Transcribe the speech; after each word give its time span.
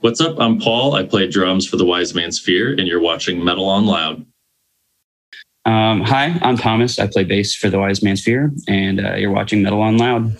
What's 0.00 0.20
up? 0.20 0.38
I'm 0.38 0.60
Paul. 0.60 0.94
I 0.94 1.02
play 1.02 1.26
drums 1.26 1.66
for 1.66 1.76
the 1.76 1.84
Wise 1.84 2.14
Man's 2.14 2.38
Fear, 2.38 2.70
and 2.70 2.86
you're 2.86 3.00
watching 3.00 3.44
Metal 3.44 3.68
on 3.68 3.84
Loud. 3.84 4.24
Um, 5.64 6.02
hi, 6.02 6.38
I'm 6.40 6.56
Thomas. 6.56 7.00
I 7.00 7.08
play 7.08 7.24
bass 7.24 7.56
for 7.56 7.68
the 7.68 7.80
Wise 7.80 8.00
Man's 8.00 8.22
Fear, 8.22 8.52
and 8.68 9.04
uh, 9.04 9.14
you're 9.16 9.32
watching 9.32 9.60
Metal 9.60 9.82
on 9.82 9.98
Loud. 9.98 10.36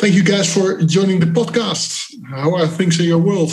Thank 0.00 0.14
you 0.14 0.24
guys 0.24 0.50
for 0.50 0.80
joining 0.80 1.20
the 1.20 1.26
podcast. 1.26 2.14
How 2.30 2.54
are 2.54 2.66
things 2.66 2.98
in 2.98 3.04
your 3.04 3.18
world? 3.18 3.52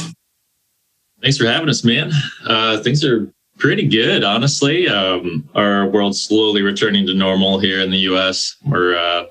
Thanks 1.22 1.38
for 1.38 1.46
having 1.46 1.68
us, 1.68 1.84
man. 1.84 2.10
Uh, 2.46 2.82
things 2.82 3.04
are 3.04 3.30
pretty 3.58 3.86
good, 3.86 4.24
honestly. 4.24 4.88
Um, 4.88 5.50
our 5.56 5.88
world's 5.88 6.24
slowly 6.24 6.62
returning 6.62 7.06
to 7.08 7.14
normal 7.14 7.60
here 7.60 7.82
in 7.82 7.92
the 7.92 7.98
US. 8.12 8.56
We're 8.64 8.96
uh, 8.96 9.26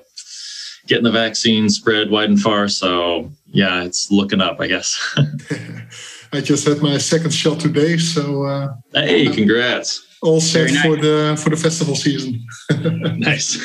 getting 0.85 1.05
the 1.05 1.11
vaccine 1.11 1.69
spread 1.69 2.11
wide 2.11 2.29
and 2.29 2.39
far. 2.39 2.67
So, 2.67 3.31
yeah, 3.47 3.83
it's 3.83 4.11
looking 4.11 4.39
up, 4.39 4.61
I 4.61 4.67
guess. 4.67 4.95
I 6.33 6.41
just 6.41 6.67
had 6.67 6.83
my 6.83 6.99
second 6.99 7.31
shot 7.31 7.59
today. 7.59 7.97
So, 7.97 8.43
uh, 8.43 8.73
hey, 8.93 9.33
congrats. 9.33 10.05
All 10.21 10.39
set 10.39 10.69
nice. 10.71 10.83
for 10.83 10.95
the 10.97 11.41
for 11.43 11.49
the 11.49 11.57
festival 11.57 11.95
season. 11.95 12.45
nice. 13.17 13.57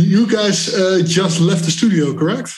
You 0.00 0.26
guys 0.26 0.72
uh, 0.72 1.02
just 1.04 1.40
left 1.40 1.64
the 1.64 1.70
studio, 1.70 2.16
correct? 2.16 2.54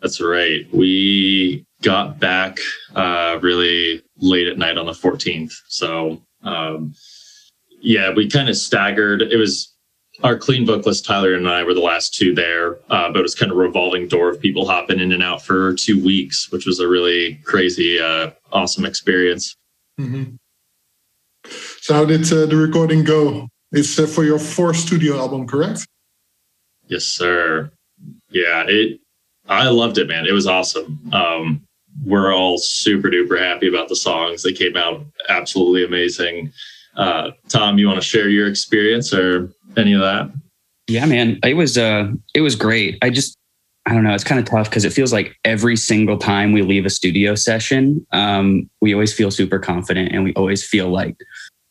That's 0.00 0.20
right. 0.20 0.72
We 0.72 1.66
got 1.82 2.20
back 2.20 2.58
uh, 2.94 3.38
really 3.42 4.02
late 4.18 4.46
at 4.46 4.56
night 4.56 4.78
on 4.78 4.86
the 4.86 4.92
14th. 4.92 5.52
So, 5.66 6.22
um, 6.42 6.94
yeah, 7.80 8.12
we 8.12 8.30
kind 8.30 8.48
of 8.48 8.56
staggered. 8.56 9.22
It 9.22 9.36
was 9.36 9.74
our 10.22 10.38
clean 10.38 10.64
bookless, 10.64 11.00
Tyler 11.00 11.34
and 11.34 11.48
I 11.48 11.64
were 11.64 11.74
the 11.74 11.80
last 11.80 12.14
two 12.14 12.32
there, 12.32 12.76
uh, 12.90 13.10
but 13.10 13.16
it 13.16 13.22
was 13.22 13.34
kind 13.34 13.50
of 13.50 13.58
revolving 13.58 14.06
door 14.06 14.30
of 14.30 14.40
people 14.40 14.66
hopping 14.66 15.00
in 15.00 15.10
and 15.10 15.24
out 15.24 15.42
for 15.42 15.74
two 15.74 16.02
weeks, 16.02 16.50
which 16.52 16.64
was 16.64 16.78
a 16.78 16.86
really 16.86 17.40
crazy, 17.44 17.98
uh, 17.98 18.30
awesome 18.52 18.84
experience. 18.84 19.56
Mm-hmm. 20.00 20.36
So, 21.80 21.94
how 21.94 22.04
did 22.04 22.32
uh, 22.32 22.46
the 22.46 22.56
recording 22.56 23.02
go? 23.02 23.48
It's 23.72 23.98
uh, 23.98 24.06
for 24.06 24.24
your 24.24 24.38
fourth 24.38 24.76
studio 24.76 25.18
album, 25.18 25.46
correct? 25.46 25.86
Yes, 26.88 27.04
sir. 27.04 27.70
Yeah, 28.30 28.64
it. 28.66 29.00
I 29.48 29.68
loved 29.68 29.98
it, 29.98 30.08
man. 30.08 30.26
It 30.26 30.32
was 30.32 30.46
awesome. 30.46 31.00
Um, 31.12 31.62
we're 32.04 32.34
all 32.34 32.58
super 32.58 33.08
duper 33.08 33.38
happy 33.38 33.68
about 33.68 33.88
the 33.88 33.96
songs. 33.96 34.42
They 34.42 34.52
came 34.52 34.76
out 34.76 35.04
absolutely 35.28 35.84
amazing. 35.84 36.52
Uh, 36.96 37.30
Tom, 37.48 37.78
you 37.78 37.86
want 37.86 38.00
to 38.00 38.06
share 38.06 38.28
your 38.28 38.48
experience 38.48 39.12
or 39.14 39.52
any 39.76 39.92
of 39.92 40.00
that? 40.00 40.30
Yeah, 40.88 41.04
man, 41.06 41.38
it 41.42 41.54
was 41.54 41.76
uh, 41.78 42.12
it 42.34 42.40
was 42.40 42.54
great. 42.54 42.98
I 43.02 43.10
just 43.10 43.36
I 43.86 43.92
don't 43.92 44.02
know. 44.02 44.14
It's 44.14 44.24
kind 44.24 44.40
of 44.40 44.46
tough 44.46 44.68
because 44.68 44.84
it 44.84 44.92
feels 44.92 45.12
like 45.12 45.36
every 45.44 45.76
single 45.76 46.18
time 46.18 46.52
we 46.52 46.62
leave 46.62 46.86
a 46.86 46.90
studio 46.90 47.34
session, 47.34 48.04
um, 48.12 48.68
we 48.80 48.92
always 48.92 49.12
feel 49.12 49.30
super 49.30 49.58
confident 49.58 50.12
and 50.12 50.24
we 50.24 50.32
always 50.34 50.66
feel 50.66 50.88
like, 50.88 51.16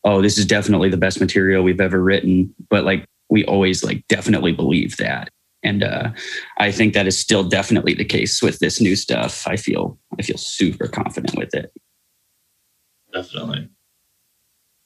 oh, 0.04 0.22
this 0.22 0.38
is 0.38 0.46
definitely 0.46 0.88
the 0.88 0.96
best 0.96 1.20
material 1.20 1.62
we've 1.62 1.80
ever 1.80 2.02
written. 2.02 2.54
But 2.70 2.84
like 2.84 3.06
we 3.30 3.44
always 3.44 3.84
like 3.84 4.06
definitely 4.08 4.52
believe 4.52 4.96
that. 4.98 5.30
And 5.62 5.82
uh, 5.82 6.10
i 6.58 6.70
think 6.70 6.94
that 6.94 7.06
is 7.06 7.18
still 7.18 7.42
definitely 7.42 7.94
the 7.94 8.04
case 8.04 8.42
with 8.42 8.58
this 8.58 8.80
new 8.80 8.96
stuff. 8.96 9.46
I 9.46 9.56
feel 9.56 9.98
i 10.18 10.22
feel 10.22 10.38
super 10.38 10.88
confident 10.88 11.36
with 11.36 11.54
it. 11.54 11.72
Definitely. 13.12 13.68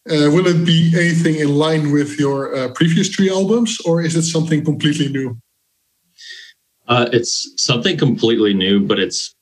Uh, 0.09 0.31
will 0.33 0.47
it 0.47 0.65
be 0.65 0.93
anything 0.95 1.37
in 1.37 1.55
line 1.55 1.93
with 1.93 2.19
your 2.19 2.57
uh, 2.57 2.69
previous 2.73 3.09
three 3.09 3.31
albums 3.31 3.79
or 3.85 4.01
is 4.01 4.17
it 4.17 4.23
something 4.23 4.65
completely 4.65 5.09
new? 5.09 5.37
Uh, 6.89 7.09
it's 7.13 7.53
something 7.57 7.97
completely 7.99 8.55
new 8.55 8.81
but 8.81 8.99
it's 8.99 9.35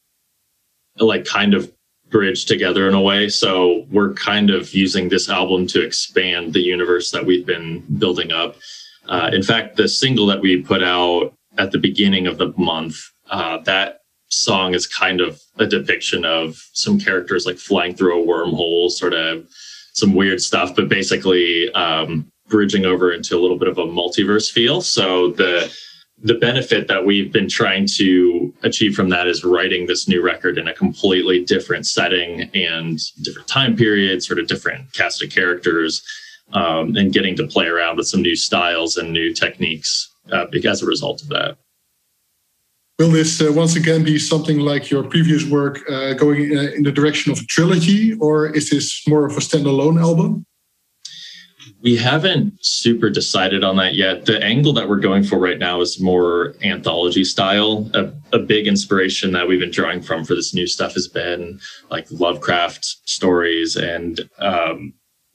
like 0.99 1.25
kind 1.25 1.55
of 1.55 1.73
bridged 2.11 2.49
together 2.49 2.89
in 2.89 2.95
a 2.95 3.01
way. 3.01 3.29
So 3.29 3.87
we're 3.91 4.15
kind 4.15 4.51
of 4.51 4.75
using 4.75 5.09
this 5.09 5.29
album 5.29 5.67
to 5.69 5.85
expand 5.85 6.53
the 6.53 6.61
universe 6.61 7.11
that 7.11 7.25
we've 7.25 7.47
been 7.47 7.81
building 7.99 8.33
up 8.33 8.57
uh, 9.09 9.31
in 9.33 9.43
fact, 9.43 9.77
the 9.77 9.89
single 9.89 10.27
that 10.27 10.41
we 10.41 10.61
put 10.61 10.83
out 10.83 11.33
at 11.57 11.73
the 11.73 11.79
beginning 11.79 12.27
of 12.27 12.39
the 12.39 12.53
month, 12.57 12.97
uh, 13.31 13.59
that 13.59 14.01
song 14.29 14.75
is 14.75 14.87
kind 14.87 15.21
of 15.21 15.41
a 15.59 15.67
depiction 15.67 16.25
of 16.25 16.63
some 16.75 17.01
characters 17.01 17.47
like 17.47 17.57
flying 17.57 17.95
through 17.95 18.23
a 18.23 18.27
wormhole, 18.27 18.91
sort 18.91 19.15
of 19.15 19.47
some 19.95 20.15
weird 20.15 20.41
stuff, 20.41 20.77
but 20.77 20.89
basically 20.89 21.73
um, 21.73 22.31
bridging 22.49 22.85
over 22.85 23.13
into 23.13 23.37
a 23.37 23.41
little 23.41 23.59
bit 23.59 23.69
of 23.69 23.79
a 23.79 23.85
multiverse 23.85 24.51
feel. 24.51 24.81
So 24.81 25.31
the 25.33 25.75
the 26.21 26.35
benefit 26.35 26.89
that 26.89 27.07
we've 27.07 27.33
been 27.33 27.49
trying 27.49 27.87
to 27.87 28.53
achieve 28.65 28.97
from 28.97 29.09
that 29.09 29.29
is 29.29 29.45
writing 29.45 29.87
this 29.87 30.09
new 30.09 30.21
record 30.21 30.59
in 30.59 30.67
a 30.67 30.75
completely 30.75 31.45
different 31.45 31.87
setting 31.87 32.51
and 32.55 32.99
different 33.23 33.47
time 33.47 33.77
period, 33.77 34.21
sort 34.25 34.41
of 34.41 34.49
different 34.49 34.93
cast 34.93 35.23
of 35.23 35.31
characters 35.31 36.03
um, 36.53 36.97
and 36.97 37.13
getting 37.13 37.37
to 37.37 37.47
play 37.47 37.67
around 37.67 37.97
with 37.97 38.09
some 38.09 38.23
new 38.23 38.37
styles 38.37 38.97
and 38.97 39.13
new 39.13 39.33
techniques 39.33 40.11
uh, 40.33 40.47
as 40.65 40.83
a 40.83 40.87
result 40.87 41.23
of 41.23 41.29
that. 41.29 41.59
Will 42.99 43.11
this 43.11 43.41
uh, 43.41 43.53
once 43.53 43.77
again 43.77 44.03
be 44.03 44.19
something 44.19 44.59
like 44.59 44.91
your 44.91 45.05
previous 45.05 45.45
work, 45.45 45.89
uh, 45.89 46.15
going 46.15 46.51
in, 46.51 46.59
uh, 46.59 46.63
in 46.63 46.83
the 46.83 46.91
direction 46.91 47.31
of 47.31 47.39
a 47.39 47.45
trilogy, 47.45 48.15
or 48.15 48.49
is 48.49 48.71
this 48.71 49.07
more 49.07 49.25
of 49.25 49.37
a 49.37 49.41
standalone 49.41 50.01
album? 50.01 50.45
We 51.81 51.95
haven't 51.95 52.55
super 52.65 53.09
decided 53.09 53.63
on 53.63 53.77
that 53.77 53.95
yet. 53.95 54.27
The 54.27 54.43
angle 54.43 54.73
that 54.73 54.89
we're 54.89 54.97
going 54.97 55.23
for 55.23 55.39
right 55.39 55.61
now 55.61 55.81
is 55.81 56.01
more 56.01 56.55
anthology 56.65 57.23
style. 57.23 57.89
A, 57.95 58.13
a, 58.33 58.41
big 58.41 58.67
inspiration 58.67 59.31
that 59.33 59.47
we've 59.47 59.61
been 59.61 59.71
drawing 59.71 60.03
from 60.03 60.25
for 60.25 60.35
this 60.35 60.53
new 60.53 60.67
stuff 60.67 60.95
has 60.95 61.07
been 61.07 61.61
like 61.91 62.11
Lovecraft 62.11 62.85
stories 63.09 63.77
and 63.77 64.29
um, 64.39 64.93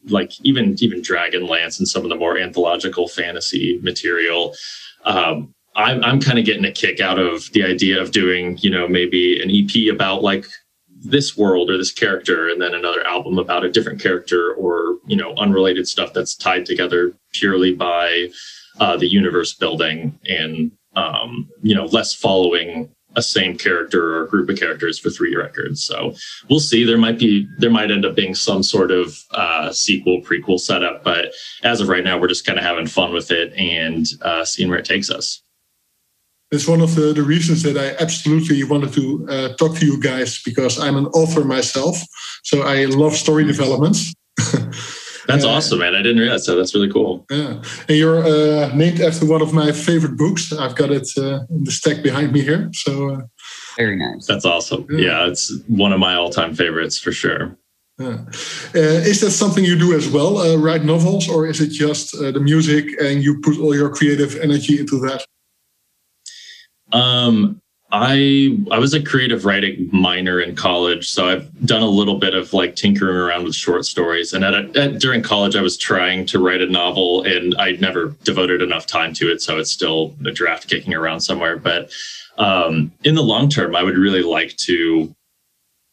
like 0.09 0.34
even 0.44 0.75
even 0.80 1.02
Dragonlance 1.02 1.80
and 1.80 1.88
some 1.88 2.03
of 2.03 2.09
the 2.09 2.16
more 2.16 2.38
anthological 2.38 3.08
fantasy 3.08 3.80
material. 3.81 4.56
Um, 5.06 5.53
I'm 5.75 6.03
I'm 6.03 6.19
kind 6.19 6.40
of 6.40 6.46
getting 6.46 6.66
a 6.66 6.72
kick 6.72 7.00
out 7.00 7.19
of 7.19 7.52
the 7.53 7.64
idea 7.64 8.02
of 8.02 8.12
doing 8.12 8.58
you 8.59 8.69
know 8.69 8.88
maybe 8.88 9.41
an 9.41 9.50
EP 9.50 9.94
about 9.94 10.24
like 10.24 10.46
this 11.06 11.36
world 11.36 11.69
or 11.69 11.78
this 11.78 11.91
character, 11.91 12.50
and 12.50 12.62
then 12.62 12.74
another 12.74 13.06
album 13.06 13.38
about 13.38 13.66
a 13.66 13.72
different 13.72 14.02
character 14.02 14.53
or 14.53 14.97
you 15.08 15.16
know 15.16 15.34
unrelated 15.36 15.88
stuff 15.88 16.14
that's 16.14 16.35
tied 16.35 16.66
together 16.66 17.14
purely 17.34 17.74
by 17.74 18.30
uh, 18.80 18.97
the 18.97 19.08
universe 19.08 19.53
building 19.53 20.18
and 20.28 20.72
um, 20.96 21.50
you 21.62 21.75
know 21.75 21.85
less 21.85 22.14
following 22.14 22.93
a 23.16 23.22
same 23.22 23.57
character 23.57 24.16
or 24.16 24.24
a 24.24 24.28
group 24.28 24.50
of 24.50 24.57
characters 24.57 25.00
for 25.00 25.09
three 25.09 25.35
records. 25.35 25.84
So 25.84 26.16
we'll 26.50 26.59
see. 26.59 26.84
There 26.84 26.97
might 26.97 27.19
be 27.19 27.47
there 27.59 27.69
might 27.69 27.91
end 27.91 28.06
up 28.06 28.16
being 28.16 28.35
some 28.35 28.63
sort 28.63 28.91
of 28.91 29.18
uh, 29.31 29.72
sequel 29.72 30.22
prequel 30.22 30.59
setup, 30.59 31.03
but 31.03 31.34
as 31.63 31.81
of 31.81 31.90
right 31.90 32.03
now, 32.03 32.18
we're 32.19 32.28
just 32.28 32.46
kind 32.46 32.57
of 32.57 32.66
having 32.66 32.88
fun 32.88 33.13
with 33.13 33.31
it 33.31 33.53
and 33.53 34.06
uh, 34.22 34.46
seeing 34.46 34.69
where 34.69 34.79
it 34.79 34.85
takes 34.85 35.09
us. 35.09 35.41
It's 36.52 36.68
one 36.68 36.81
of 36.81 36.94
the, 36.94 37.13
the 37.13 37.23
reasons 37.23 37.63
that 37.63 37.78
I 37.78 37.96
absolutely 38.02 38.63
wanted 38.63 38.94
to 38.94 39.28
uh, 39.28 39.56
talk 39.56 39.75
to 39.78 39.85
you 39.85 40.00
guys 40.00 40.40
because 40.44 40.79
I'm 40.79 40.96
an 40.97 41.07
author 41.07 41.44
myself, 41.44 41.97
so 42.44 42.62
I 42.62 42.85
love 42.85 43.16
story 43.16 43.44
developments. 43.44 44.13
That's 45.28 45.45
uh, 45.45 45.50
awesome, 45.50 45.79
man. 45.79 45.95
I 45.95 46.01
didn't 46.01 46.19
realize 46.19 46.45
that. 46.45 46.56
That's 46.56 46.73
really 46.75 46.91
cool. 46.91 47.25
Yeah. 47.29 47.61
And 47.88 47.97
you're 47.97 48.23
uh, 48.23 48.73
named 48.75 49.01
after 49.01 49.25
one 49.25 49.41
of 49.41 49.53
my 49.53 49.72
favorite 49.72 50.17
books. 50.17 50.51
I've 50.51 50.75
got 50.75 50.91
it 50.91 51.07
uh, 51.17 51.45
in 51.50 51.63
the 51.63 51.72
stack 51.72 52.03
behind 52.03 52.31
me 52.31 52.41
here. 52.41 52.69
So 52.73 53.09
uh, 53.09 53.22
very 53.78 53.96
nice. 53.96 54.28
That's 54.28 54.46
awesome. 54.46 54.85
Yeah. 54.90 54.99
yeah. 54.99 55.28
it's 55.28 55.53
one 55.67 55.93
of 55.93 55.99
my 55.99 56.16
all-time 56.16 56.53
favorites 56.55 56.97
for 56.99 57.11
sure. 57.11 57.58
Yeah. 57.99 58.25
Uh, 58.75 59.02
is 59.05 59.22
that 59.22 59.31
something 59.31 59.64
you 59.64 59.78
do 59.78 59.96
as 59.96 60.09
well, 60.09 60.40
uh, 60.40 60.58
write 60.58 60.84
novels, 60.84 61.29
or 61.29 61.46
is 61.46 61.61
it 61.61 61.69
just 61.69 62.11
the 62.11 62.40
music 62.40 62.85
and 62.99 63.23
you 63.23 63.40
put 63.41 63.59
all 63.59 63.76
your 63.76 63.90
creative 63.90 64.35
energy 64.37 64.79
into 64.79 64.99
that? 64.99 65.26
Um, 66.91 67.61
I 67.95 68.57
I 68.72 68.79
was 68.79 68.95
a 68.95 69.03
creative 69.03 69.45
writing 69.45 69.87
minor 69.93 70.41
in 70.41 70.55
college, 70.55 71.11
so 71.11 71.29
I've 71.29 71.66
done 71.67 71.84
a 71.84 71.87
little 71.87 72.17
bit 72.17 72.34
of 72.34 72.51
like 72.51 72.75
tinkering 72.75 73.16
around 73.16 73.43
with 73.43 73.53
short 73.53 73.85
stories. 73.85 74.34
And 74.34 74.43
at, 74.43 74.55
a, 74.55 74.81
at 74.81 74.99
during 74.99 75.22
college, 75.22 75.55
I 75.55 75.61
was 75.61 75.78
trying 75.78 76.25
to 76.25 76.40
write 76.40 76.61
a 76.61 76.66
novel, 76.66 77.22
and 77.22 77.53
I 77.59 77.73
never 77.73 78.16
devoted 78.23 78.63
enough 78.63 78.87
time 78.87 79.13
to 79.13 79.31
it, 79.31 79.43
so 79.43 79.59
it's 79.59 79.72
still 79.72 80.16
a 80.25 80.31
draft 80.31 80.67
kicking 80.67 80.95
around 80.95 81.22
somewhere. 81.22 81.55
But 81.55 81.91
um, 82.40 82.91
in 83.03 83.13
the 83.13 83.22
long 83.22 83.47
term, 83.47 83.75
I 83.75 83.84
would 83.84 83.97
really 83.97 84.23
like 84.23 84.57
to, 84.66 85.16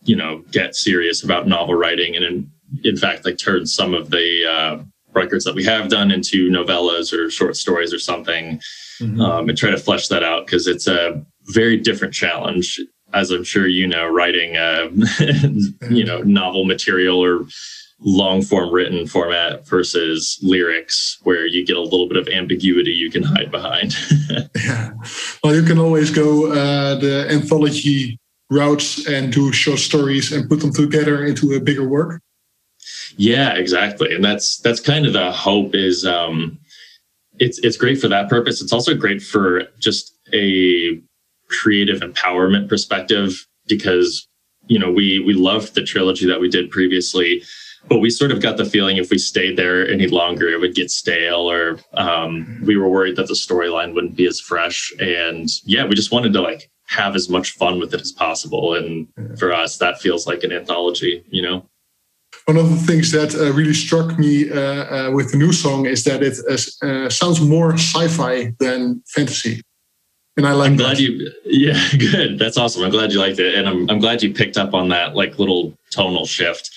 you 0.02 0.17
know, 0.17 0.43
get 0.52 0.75
serious 0.75 1.23
about 1.23 1.47
novel 1.47 1.75
writing, 1.75 2.17
and 2.17 2.25
in, 2.25 2.50
in 2.82 2.97
fact, 2.97 3.26
like 3.26 3.37
turn 3.37 3.67
some 3.67 3.93
of 3.93 4.08
the 4.08 4.47
uh, 4.47 4.82
records 5.12 5.44
that 5.44 5.55
we 5.55 5.64
have 5.64 5.91
done 5.91 6.11
into 6.11 6.49
novellas 6.49 7.12
or 7.12 7.31
short 7.31 7.56
stories 7.56 7.93
or 7.93 7.99
something, 7.99 8.58
mm-hmm. 9.02 9.20
um, 9.20 9.50
and 9.50 9.58
try 9.58 9.69
to 9.69 9.76
flesh 9.76 10.08
that 10.08 10.23
out 10.23 10.47
because 10.47 10.67
it's 10.67 10.87
a 10.87 11.23
very 11.52 11.76
different 11.76 12.14
challenge 12.14 12.81
as 13.12 13.31
i'm 13.31 13.44
sure 13.44 13.67
you 13.67 13.87
know 13.87 14.06
writing 14.06 14.56
uh, 14.56 14.88
you 15.91 16.05
know 16.05 16.23
novel 16.23 16.64
material 16.64 17.23
or 17.23 17.47
long 18.02 18.43
form 18.43 18.73
written 18.73 19.06
format 19.06 19.67
versus 19.67 20.38
lyrics 20.43 21.19
where 21.23 21.47
you 21.47 21.64
get 21.64 21.76
a 21.76 21.82
little 21.82 22.08
bit 22.08 22.17
of 22.17 22.26
ambiguity 22.29 22.93
you 22.93 23.11
can 23.11 23.23
hide 23.23 23.50
behind. 23.50 23.94
Yeah. 24.64 24.93
Well 25.43 25.55
you 25.55 25.62
can 25.62 25.79
always 25.79 26.11
go 26.11 26.52
uh, 26.52 26.97
the 26.97 27.26
anthology 27.31 28.19
routes 28.50 29.06
and 29.06 29.32
do 29.32 29.52
short 29.52 29.79
stories 29.79 30.32
and 30.32 30.49
put 30.49 30.61
them 30.61 30.73
together 30.73 31.25
into 31.25 31.52
a 31.52 31.61
bigger 31.61 31.87
work. 31.88 32.20
Yeah 33.17 33.55
exactly. 33.55 34.14
And 34.14 34.25
that's 34.25 34.58
that's 34.58 34.81
kind 34.81 35.06
of 35.06 35.12
the 35.12 35.32
hope 35.32 35.75
is 35.75 36.05
um 36.06 36.58
it's 37.38 37.58
it's 37.61 37.76
great 37.76 38.00
for 38.00 38.08
that 38.08 38.29
purpose. 38.29 38.61
It's 38.62 38.73
also 38.73 38.94
great 38.94 39.23
for 39.23 39.64
just 39.79 40.14
a 40.32 41.00
creative 41.50 42.00
empowerment 42.00 42.69
perspective 42.69 43.47
because 43.67 44.26
you 44.67 44.79
know 44.79 44.91
we 44.91 45.19
we 45.20 45.35
loved 45.35 45.75
the 45.75 45.85
trilogy 45.85 46.26
that 46.26 46.41
we 46.41 46.49
did 46.49 46.70
previously 46.70 47.43
but 47.88 47.99
we 47.99 48.11
sort 48.11 48.31
of 48.31 48.43
got 48.43 48.56
the 48.56 48.64
feeling 48.64 48.97
if 48.97 49.11
we 49.11 49.19
stayed 49.19 49.56
there 49.56 49.88
any 49.88 50.06
longer 50.06 50.49
it 50.49 50.61
would 50.61 50.75
get 50.75 50.91
stale 50.91 51.50
or 51.50 51.79
um, 51.94 52.61
we 52.64 52.76
were 52.76 52.88
worried 52.88 53.17
that 53.17 53.29
the 53.29 53.35
storyline 53.35 53.94
wouldn't 53.94 54.17
be 54.17 54.26
as 54.26 54.41
fresh. 54.41 54.93
And 55.00 55.49
yeah 55.64 55.85
we 55.87 55.94
just 55.94 56.12
wanted 56.12 56.32
to 56.35 56.41
like 56.41 56.70
have 56.87 57.14
as 57.14 57.29
much 57.29 57.52
fun 57.52 57.79
with 57.79 57.94
it 57.94 58.00
as 58.00 58.12
possible. 58.12 58.75
And 58.75 59.08
for 59.38 59.52
us 59.52 59.79
that 59.79 60.00
feels 60.00 60.26
like 60.26 60.43
an 60.43 60.52
anthology 60.52 61.25
you 61.31 61.43
know? 61.43 61.67
One 62.44 62.56
of 62.56 62.70
the 62.70 62.76
things 62.76 63.11
that 63.12 63.35
uh, 63.35 63.52
really 63.52 63.75
struck 63.75 64.19
me 64.19 64.50
uh, 64.50 64.58
uh, 64.58 65.11
with 65.12 65.32
the 65.32 65.37
new 65.37 65.52
song 65.52 65.87
is 65.87 66.05
that 66.05 66.23
it 66.23 66.38
uh, 66.49 66.87
uh, 66.87 67.08
sounds 67.08 67.41
more 67.41 67.75
sci-fi 67.75 68.55
than 68.58 69.02
fantasy 69.08 69.62
and 70.41 70.49
I 70.49 70.53
like. 70.53 70.71
I'm 70.71 70.77
glad 70.77 70.97
that. 70.97 71.03
you. 71.03 71.31
Yeah, 71.45 71.89
good. 71.99 72.39
That's 72.39 72.57
awesome. 72.57 72.83
I'm 72.83 72.91
glad 72.91 73.13
you 73.13 73.21
liked 73.21 73.39
it, 73.39 73.55
and 73.55 73.69
I'm 73.69 73.89
I'm 73.91 73.99
glad 73.99 74.23
you 74.23 74.33
picked 74.33 74.57
up 74.57 74.75
on 74.75 74.89
that 74.89 75.15
like 75.15 75.39
little 75.39 75.77
tonal 75.91 76.27
shift. 76.27 76.71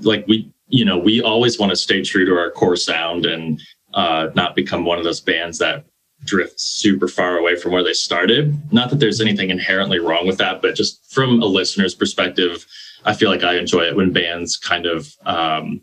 Like 0.00 0.24
we, 0.26 0.50
you 0.68 0.84
know, 0.84 0.98
we 0.98 1.20
always 1.20 1.58
want 1.58 1.70
to 1.70 1.76
stay 1.76 2.02
true 2.02 2.24
to 2.24 2.32
our 2.32 2.50
core 2.50 2.76
sound 2.76 3.26
and 3.26 3.60
uh, 3.94 4.28
not 4.34 4.54
become 4.54 4.84
one 4.84 4.98
of 4.98 5.04
those 5.04 5.20
bands 5.20 5.58
that 5.58 5.84
drift 6.24 6.60
super 6.60 7.08
far 7.08 7.38
away 7.38 7.56
from 7.56 7.72
where 7.72 7.84
they 7.84 7.92
started. 7.92 8.56
Not 8.72 8.90
that 8.90 9.00
there's 9.00 9.20
anything 9.20 9.50
inherently 9.50 9.98
wrong 9.98 10.26
with 10.26 10.38
that, 10.38 10.62
but 10.62 10.74
just 10.74 11.04
from 11.12 11.42
a 11.42 11.46
listener's 11.46 11.94
perspective, 11.94 12.66
I 13.04 13.14
feel 13.14 13.30
like 13.30 13.44
I 13.44 13.56
enjoy 13.56 13.82
it 13.82 13.96
when 13.96 14.12
bands 14.12 14.56
kind 14.56 14.86
of 14.86 15.14
um, 15.26 15.80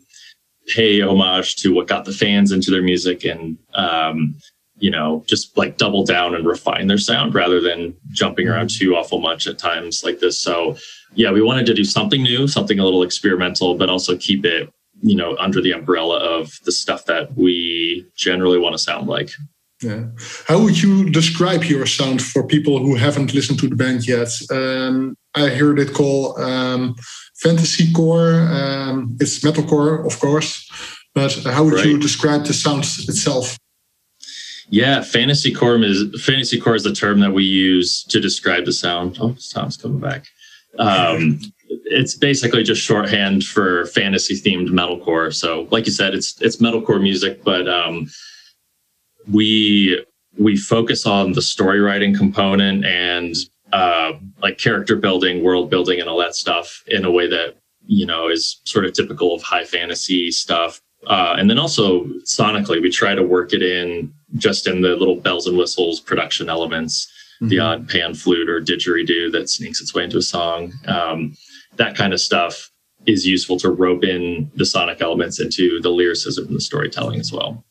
pay 0.68 1.00
homage 1.00 1.56
to 1.56 1.74
what 1.74 1.88
got 1.88 2.04
the 2.04 2.12
fans 2.12 2.52
into 2.52 2.70
their 2.70 2.82
music 2.82 3.24
and 3.24 3.58
um, 3.74 4.34
you 4.78 4.90
know, 4.90 5.24
just 5.26 5.56
like 5.56 5.78
double 5.78 6.04
down 6.04 6.34
and 6.34 6.46
refine 6.46 6.86
their 6.86 6.98
sound 6.98 7.34
rather 7.34 7.60
than 7.60 7.96
jumping 8.10 8.48
around 8.48 8.70
too 8.70 8.94
awful 8.94 9.20
much 9.20 9.46
at 9.46 9.58
times 9.58 10.04
like 10.04 10.20
this. 10.20 10.38
So, 10.38 10.76
yeah, 11.14 11.30
we 11.30 11.42
wanted 11.42 11.66
to 11.66 11.74
do 11.74 11.84
something 11.84 12.22
new, 12.22 12.46
something 12.46 12.78
a 12.78 12.84
little 12.84 13.02
experimental, 13.02 13.76
but 13.76 13.88
also 13.88 14.16
keep 14.16 14.44
it, 14.44 14.70
you 15.00 15.16
know, 15.16 15.36
under 15.38 15.62
the 15.62 15.72
umbrella 15.72 16.18
of 16.18 16.52
the 16.64 16.72
stuff 16.72 17.06
that 17.06 17.34
we 17.36 18.06
generally 18.16 18.58
want 18.58 18.74
to 18.74 18.78
sound 18.78 19.06
like. 19.06 19.30
Yeah. 19.82 20.06
How 20.46 20.58
would 20.62 20.82
you 20.82 21.10
describe 21.10 21.64
your 21.64 21.84
sound 21.86 22.22
for 22.22 22.46
people 22.46 22.78
who 22.78 22.94
haven't 22.94 23.34
listened 23.34 23.58
to 23.60 23.68
the 23.68 23.76
band 23.76 24.06
yet? 24.06 24.28
Um, 24.50 25.16
I 25.34 25.48
heard 25.48 25.78
it 25.78 25.92
called 25.92 26.38
um, 26.40 26.96
fantasy 27.42 27.92
core. 27.92 28.40
Um, 28.50 29.16
it's 29.20 29.40
metalcore, 29.40 30.06
of 30.06 30.18
course, 30.18 30.70
but 31.14 31.34
how 31.44 31.64
would 31.64 31.74
right. 31.74 31.84
you 31.84 31.98
describe 31.98 32.46
the 32.46 32.54
sound 32.54 32.84
itself? 32.84 33.58
Yeah, 34.68 35.02
fantasy 35.02 35.52
core 35.52 35.82
is 35.82 36.04
fantasy 36.24 36.60
core 36.60 36.74
is 36.74 36.82
the 36.82 36.92
term 36.92 37.20
that 37.20 37.32
we 37.32 37.44
use 37.44 38.02
to 38.04 38.20
describe 38.20 38.64
the 38.64 38.72
sound. 38.72 39.18
Oh, 39.20 39.36
Tom's 39.52 39.76
coming 39.76 40.00
back. 40.00 40.26
Um, 40.78 41.40
it's 41.68 42.16
basically 42.16 42.62
just 42.62 42.82
shorthand 42.82 43.44
for 43.44 43.86
fantasy 43.86 44.34
themed 44.34 44.68
metalcore. 44.68 45.32
So, 45.34 45.68
like 45.70 45.86
you 45.86 45.92
said, 45.92 46.14
it's 46.14 46.40
it's 46.42 46.56
metalcore 46.56 47.00
music, 47.00 47.44
but 47.44 47.68
um, 47.68 48.10
we 49.30 50.04
we 50.36 50.56
focus 50.56 51.06
on 51.06 51.32
the 51.32 51.42
story 51.42 51.80
writing 51.80 52.14
component 52.14 52.84
and 52.84 53.34
uh, 53.72 54.12
like 54.42 54.58
character 54.58 54.96
building, 54.96 55.42
world 55.42 55.70
building, 55.70 56.00
and 56.00 56.08
all 56.08 56.18
that 56.18 56.34
stuff 56.34 56.82
in 56.88 57.04
a 57.04 57.10
way 57.10 57.28
that 57.28 57.56
you 57.86 58.04
know 58.04 58.28
is 58.28 58.60
sort 58.64 58.84
of 58.84 58.92
typical 58.92 59.34
of 59.34 59.42
high 59.42 59.64
fantasy 59.64 60.30
stuff. 60.30 60.80
Uh, 61.06 61.36
and 61.38 61.48
then 61.48 61.58
also 61.58 62.04
sonically, 62.24 62.82
we 62.82 62.90
try 62.90 63.14
to 63.14 63.22
work 63.22 63.52
it 63.52 63.62
in 63.62 64.12
just 64.34 64.66
in 64.66 64.82
the 64.82 64.96
little 64.96 65.16
bells 65.16 65.46
and 65.46 65.56
whistles 65.56 66.00
production 66.00 66.48
elements, 66.48 67.06
mm-hmm. 67.40 67.48
the 67.48 67.58
odd 67.58 67.88
pan 67.88 68.14
flute 68.14 68.48
or 68.48 68.60
didgeridoo 68.60 69.30
that 69.32 69.48
sneaks 69.48 69.80
its 69.80 69.94
way 69.94 70.04
into 70.04 70.18
a 70.18 70.22
song. 70.22 70.72
Um, 70.86 71.36
that 71.76 71.96
kind 71.96 72.12
of 72.12 72.20
stuff 72.20 72.70
is 73.06 73.26
useful 73.26 73.56
to 73.58 73.70
rope 73.70 74.04
in 74.04 74.50
the 74.56 74.66
sonic 74.66 75.00
elements 75.00 75.40
into 75.40 75.80
the 75.80 75.90
lyricism 75.90 76.46
and 76.46 76.56
the 76.56 76.60
storytelling 76.60 77.20
as 77.20 77.32
well. 77.32 77.64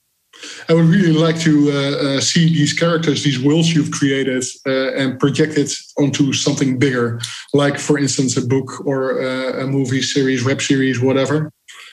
I 0.67 0.73
would 0.73 0.85
really 0.85 1.13
like 1.13 1.39
to 1.41 1.71
uh, 1.71 2.17
uh, 2.17 2.21
see 2.21 2.49
these 2.49 2.73
characters, 2.73 3.23
these 3.23 3.41
worlds 3.41 3.73
you've 3.73 3.91
created, 3.91 4.43
uh, 4.67 4.91
and 4.93 5.19
project 5.19 5.57
it 5.57 5.71
onto 5.97 6.33
something 6.33 6.77
bigger, 6.77 7.21
like, 7.53 7.79
for 7.79 7.97
instance, 7.97 8.35
a 8.35 8.45
book 8.45 8.85
or 8.85 9.21
uh, 9.21 9.63
a 9.63 9.67
movie 9.67 10.01
series, 10.01 10.43
web 10.43 10.61
series, 10.61 10.99
whatever. 10.99 11.51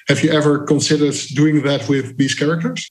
Have 0.08 0.24
you 0.24 0.30
ever 0.30 0.64
considered 0.64 1.14
doing 1.34 1.62
that 1.62 1.88
with 1.88 2.16
these 2.18 2.34
characters? 2.34 2.90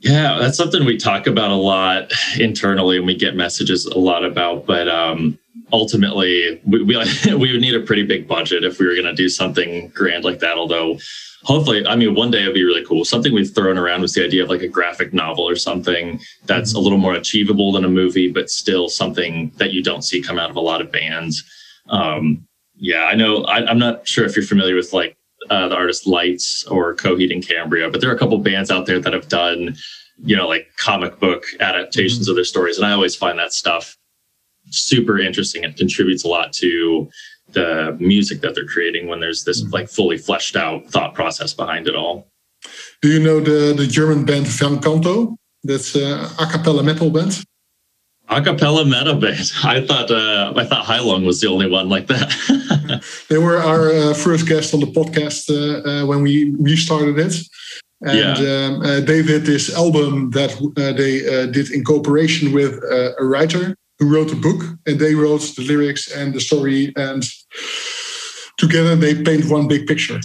Yeah, 0.00 0.38
that's 0.38 0.56
something 0.56 0.86
we 0.86 0.96
talk 0.96 1.26
about 1.26 1.50
a 1.50 1.54
lot 1.54 2.10
internally 2.38 2.96
and 2.96 3.06
we 3.06 3.14
get 3.14 3.36
messages 3.36 3.84
a 3.84 3.98
lot 3.98 4.24
about. 4.24 4.64
But 4.64 4.88
um, 4.88 5.38
ultimately, 5.72 6.60
we, 6.64 6.82
we, 6.82 6.96
we 7.36 7.52
would 7.52 7.60
need 7.60 7.74
a 7.74 7.80
pretty 7.80 8.04
big 8.04 8.26
budget 8.26 8.64
if 8.64 8.78
we 8.78 8.86
were 8.86 8.94
going 8.94 9.04
to 9.04 9.14
do 9.14 9.28
something 9.28 9.88
grand 9.88 10.24
like 10.24 10.38
that. 10.38 10.56
Although, 10.56 10.98
hopefully, 11.42 11.86
I 11.86 11.96
mean, 11.96 12.14
one 12.14 12.30
day 12.30 12.42
it'd 12.42 12.54
be 12.54 12.64
really 12.64 12.84
cool. 12.84 13.04
Something 13.04 13.34
we've 13.34 13.54
thrown 13.54 13.76
around 13.76 14.00
was 14.00 14.14
the 14.14 14.24
idea 14.24 14.42
of 14.42 14.48
like 14.48 14.62
a 14.62 14.68
graphic 14.68 15.12
novel 15.12 15.46
or 15.46 15.56
something 15.56 16.18
that's 16.46 16.72
a 16.72 16.80
little 16.80 16.98
more 16.98 17.14
achievable 17.14 17.70
than 17.70 17.84
a 17.84 17.88
movie, 17.88 18.32
but 18.32 18.48
still 18.48 18.88
something 18.88 19.52
that 19.56 19.72
you 19.72 19.82
don't 19.82 20.02
see 20.02 20.22
come 20.22 20.38
out 20.38 20.48
of 20.48 20.56
a 20.56 20.60
lot 20.60 20.80
of 20.80 20.90
bands. 20.90 21.44
Um, 21.90 22.46
yeah, 22.76 23.04
I 23.04 23.14
know. 23.14 23.44
I, 23.44 23.66
I'm 23.66 23.78
not 23.78 24.08
sure 24.08 24.24
if 24.24 24.34
you're 24.34 24.46
familiar 24.46 24.76
with 24.76 24.94
like 24.94 25.18
uh, 25.48 25.68
the 25.68 25.74
artist 25.74 26.06
Lights 26.06 26.64
or 26.64 26.94
Coheed 26.94 27.32
and 27.32 27.46
Cambria, 27.46 27.90
but 27.90 28.00
there 28.00 28.10
are 28.10 28.14
a 28.14 28.18
couple 28.18 28.38
bands 28.38 28.70
out 28.70 28.86
there 28.86 29.00
that 29.00 29.12
have 29.12 29.28
done, 29.28 29.76
you 30.22 30.36
know, 30.36 30.46
like 30.46 30.68
comic 30.76 31.18
book 31.18 31.44
adaptations 31.60 32.22
mm-hmm. 32.22 32.30
of 32.30 32.36
their 32.36 32.44
stories, 32.44 32.76
and 32.76 32.86
I 32.86 32.92
always 32.92 33.16
find 33.16 33.38
that 33.38 33.52
stuff 33.52 33.96
super 34.70 35.18
interesting. 35.18 35.64
It 35.64 35.76
contributes 35.76 36.24
a 36.24 36.28
lot 36.28 36.52
to 36.54 37.08
the 37.52 37.96
music 37.98 38.42
that 38.42 38.54
they're 38.54 38.66
creating 38.66 39.08
when 39.08 39.20
there's 39.20 39.44
this 39.44 39.62
mm-hmm. 39.62 39.72
like 39.72 39.88
fully 39.88 40.18
fleshed 40.18 40.56
out 40.56 40.86
thought 40.86 41.14
process 41.14 41.54
behind 41.54 41.88
it 41.88 41.96
all. 41.96 42.28
Do 43.02 43.08
you 43.08 43.20
know 43.20 43.40
the 43.40 43.74
the 43.74 43.86
German 43.86 44.24
band 44.24 44.46
Van 44.46 44.80
Canto? 44.80 45.36
That's 45.64 45.94
a 45.96 46.28
a 46.38 46.46
cappella 46.50 46.82
metal 46.82 47.10
band 47.10 47.42
acapella 48.30 48.84
meta 48.84 49.14
band. 49.14 49.52
I 49.64 49.84
thought 49.84 50.10
uh, 50.10 50.52
I 50.56 50.64
thought 50.64 50.84
Heilung 50.84 51.26
was 51.26 51.40
the 51.40 51.48
only 51.48 51.68
one 51.68 51.88
like 51.88 52.06
that. 52.06 53.02
they 53.28 53.38
were 53.38 53.58
our 53.58 53.90
uh, 53.90 54.14
first 54.14 54.46
guest 54.46 54.72
on 54.72 54.80
the 54.80 54.86
podcast 54.86 55.50
uh, 55.50 55.88
uh 55.88 56.06
when 56.06 56.22
we 56.22 56.54
restarted 56.58 57.18
it, 57.18 57.34
and 58.02 58.38
yeah. 58.38 58.66
um, 58.66 58.82
uh, 58.82 59.00
they 59.00 59.22
did 59.22 59.44
this 59.44 59.74
album 59.76 60.30
that 60.30 60.52
uh, 60.76 60.92
they 60.92 61.20
did 61.50 61.70
in 61.70 61.84
cooperation 61.84 62.52
with 62.52 62.74
a 62.74 63.24
writer 63.24 63.74
who 63.98 64.14
wrote 64.14 64.32
a 64.32 64.36
book, 64.36 64.62
and 64.86 64.98
they 64.98 65.14
wrote 65.14 65.42
the 65.56 65.62
lyrics 65.62 66.10
and 66.10 66.32
the 66.32 66.40
story, 66.40 66.92
and 66.96 67.24
together 68.56 68.96
they 68.96 69.22
paint 69.22 69.50
one 69.50 69.68
big 69.68 69.86
picture. 69.86 70.20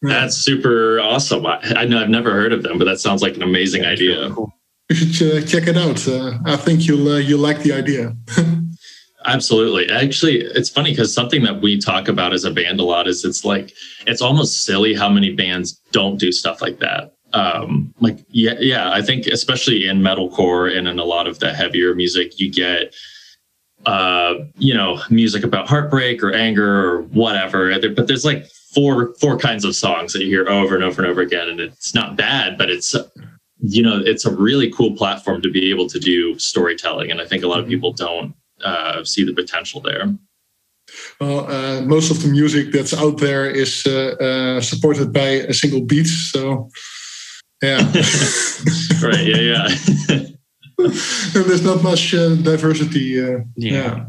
That's 0.00 0.36
super 0.36 1.00
awesome. 1.00 1.44
I, 1.44 1.58
I, 1.76 1.84
know 1.84 2.00
I've 2.00 2.08
never 2.08 2.30
heard 2.30 2.52
of 2.52 2.62
them, 2.62 2.78
but 2.78 2.84
that 2.84 3.00
sounds 3.00 3.20
like 3.20 3.34
an 3.34 3.42
amazing 3.42 3.82
yeah, 3.82 3.90
idea. 3.90 4.30
Cool 4.30 4.52
you 4.90 5.12
should 5.12 5.42
uh, 5.42 5.46
check 5.46 5.66
it 5.66 5.76
out. 5.76 6.06
Uh, 6.06 6.38
I 6.44 6.56
think 6.56 6.86
you'll 6.86 7.08
uh, 7.08 7.18
you'll 7.18 7.40
like 7.40 7.62
the 7.62 7.72
idea. 7.72 8.16
Absolutely. 9.24 9.90
Actually, 9.90 10.40
it's 10.40 10.70
funny 10.70 10.90
because 10.90 11.12
something 11.12 11.42
that 11.42 11.60
we 11.60 11.78
talk 11.78 12.08
about 12.08 12.32
as 12.32 12.44
a 12.44 12.50
band 12.50 12.80
a 12.80 12.84
lot 12.84 13.06
is 13.06 13.24
it's 13.24 13.44
like 13.44 13.72
it's 14.06 14.22
almost 14.22 14.64
silly 14.64 14.94
how 14.94 15.08
many 15.08 15.32
bands 15.32 15.72
don't 15.92 16.18
do 16.18 16.32
stuff 16.32 16.62
like 16.62 16.78
that. 16.78 17.14
Um, 17.34 17.92
like 18.00 18.18
yeah, 18.30 18.54
yeah. 18.58 18.90
I 18.90 19.02
think 19.02 19.26
especially 19.26 19.86
in 19.86 20.00
metalcore 20.00 20.74
and 20.74 20.88
in 20.88 20.98
a 20.98 21.04
lot 21.04 21.26
of 21.26 21.40
the 21.40 21.52
heavier 21.52 21.94
music, 21.94 22.40
you 22.40 22.50
get 22.50 22.94
uh, 23.84 24.34
you 24.56 24.72
know 24.72 25.02
music 25.10 25.44
about 25.44 25.68
heartbreak 25.68 26.22
or 26.22 26.32
anger 26.32 26.88
or 26.88 27.02
whatever. 27.02 27.70
But 27.90 28.06
there's 28.06 28.24
like 28.24 28.46
four 28.74 29.14
four 29.20 29.36
kinds 29.36 29.66
of 29.66 29.76
songs 29.76 30.14
that 30.14 30.22
you 30.22 30.28
hear 30.28 30.48
over 30.48 30.74
and 30.74 30.84
over 30.84 31.02
and 31.02 31.10
over 31.10 31.20
again, 31.20 31.48
and 31.48 31.60
it's 31.60 31.94
not 31.94 32.16
bad, 32.16 32.56
but 32.56 32.70
it's 32.70 32.94
you 33.60 33.82
know, 33.82 34.00
it's 34.04 34.24
a 34.24 34.34
really 34.34 34.70
cool 34.70 34.96
platform 34.96 35.42
to 35.42 35.50
be 35.50 35.70
able 35.70 35.88
to 35.88 35.98
do 35.98 36.38
storytelling. 36.38 37.10
And 37.10 37.20
I 37.20 37.26
think 37.26 37.42
a 37.42 37.48
lot 37.48 37.58
of 37.58 37.64
mm-hmm. 37.64 37.74
people 37.74 37.92
don't 37.92 38.34
uh, 38.64 39.04
see 39.04 39.24
the 39.24 39.32
potential 39.32 39.80
there. 39.80 40.14
Well, 41.20 41.50
uh, 41.50 41.82
most 41.82 42.10
of 42.10 42.22
the 42.22 42.28
music 42.28 42.72
that's 42.72 42.94
out 42.94 43.18
there 43.18 43.50
is 43.50 43.86
uh, 43.86 44.16
uh 44.20 44.60
supported 44.60 45.12
by 45.12 45.44
a 45.50 45.52
single 45.52 45.82
beat. 45.82 46.06
So, 46.06 46.70
yeah. 47.62 47.78
right. 49.02 49.26
Yeah. 49.26 49.42
Yeah. 49.52 49.68
and 50.78 51.44
there's 51.44 51.64
not 51.64 51.82
much 51.82 52.14
uh, 52.14 52.36
diversity. 52.36 53.20
Uh, 53.20 53.40
yeah. 53.56 53.72
yeah. 53.72 54.04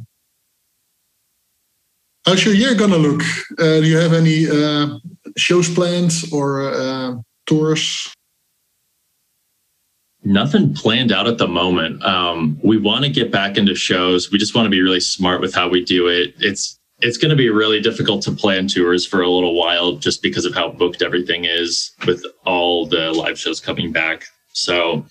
How's 2.25 2.45
your 2.45 2.53
year 2.53 2.75
gonna 2.75 2.97
look? 2.97 3.21
Uh, 3.57 3.81
do 3.81 3.85
you 3.85 3.97
have 3.97 4.13
any 4.13 4.47
uh, 4.47 4.99
shows 5.35 5.67
planned 5.73 6.13
or 6.31 6.61
uh, 6.61 7.15
tours? 7.45 8.13
Nothing 10.23 10.73
planned 10.73 11.11
out 11.11 11.27
at 11.27 11.37
the 11.37 11.47
moment. 11.47 12.03
Um, 12.03 12.59
we 12.61 12.77
want 12.77 13.05
to 13.05 13.09
get 13.09 13.31
back 13.31 13.57
into 13.57 13.73
shows. 13.73 14.31
We 14.31 14.37
just 14.37 14.53
want 14.53 14.65
to 14.65 14.69
be 14.69 14.81
really 14.81 14.99
smart 14.99 15.39
with 15.39 15.55
how 15.55 15.69
we 15.69 15.83
do 15.83 16.07
it. 16.07 16.33
It's 16.39 16.77
it's 17.01 17.17
going 17.17 17.29
to 17.29 17.35
be 17.35 17.49
really 17.49 17.79
difficult 17.79 18.21
to 18.23 18.31
plan 18.31 18.67
tours 18.67 19.05
for 19.05 19.21
a 19.21 19.29
little 19.29 19.55
while 19.55 19.93
just 19.93 20.21
because 20.21 20.43
of 20.43 20.53
how 20.53 20.69
booked 20.69 21.01
everything 21.01 21.45
is 21.45 21.91
with 22.05 22.21
all 22.45 22.85
the 22.85 23.11
live 23.13 23.39
shows 23.39 23.61
coming 23.61 23.91
back. 23.93 24.25
So, 24.51 25.05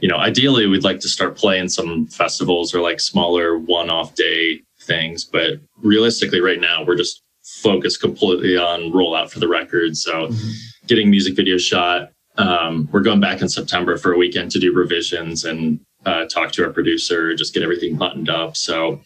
you 0.00 0.08
know, 0.08 0.16
ideally 0.16 0.66
we'd 0.66 0.84
like 0.84 1.00
to 1.00 1.08
start 1.08 1.36
playing 1.36 1.68
some 1.68 2.06
festivals 2.06 2.74
or 2.74 2.80
like 2.80 3.00
smaller 3.00 3.58
one-off 3.58 4.14
day 4.14 4.62
things, 4.82 5.24
but 5.24 5.60
realistically 5.82 6.40
right 6.40 6.60
now 6.60 6.84
we're 6.84 6.96
just 6.96 7.22
focused 7.60 8.00
completely 8.00 8.56
on 8.56 8.90
rollout 8.92 9.30
for 9.30 9.38
the 9.38 9.48
record. 9.48 9.96
So, 9.96 10.28
mm-hmm. 10.28 10.50
getting 10.86 11.10
music 11.10 11.34
videos 11.34 11.60
shot. 11.60 12.12
Um, 12.38 12.88
we're 12.92 13.00
going 13.00 13.20
back 13.20 13.40
in 13.40 13.48
September 13.48 13.96
for 13.96 14.12
a 14.12 14.18
weekend 14.18 14.50
to 14.52 14.58
do 14.58 14.72
revisions 14.72 15.44
and 15.44 15.80
uh, 16.04 16.26
talk 16.26 16.52
to 16.52 16.64
our 16.64 16.72
producer, 16.72 17.34
just 17.34 17.54
get 17.54 17.62
everything 17.62 17.96
buttoned 17.96 18.28
up. 18.28 18.56
So, 18.56 19.00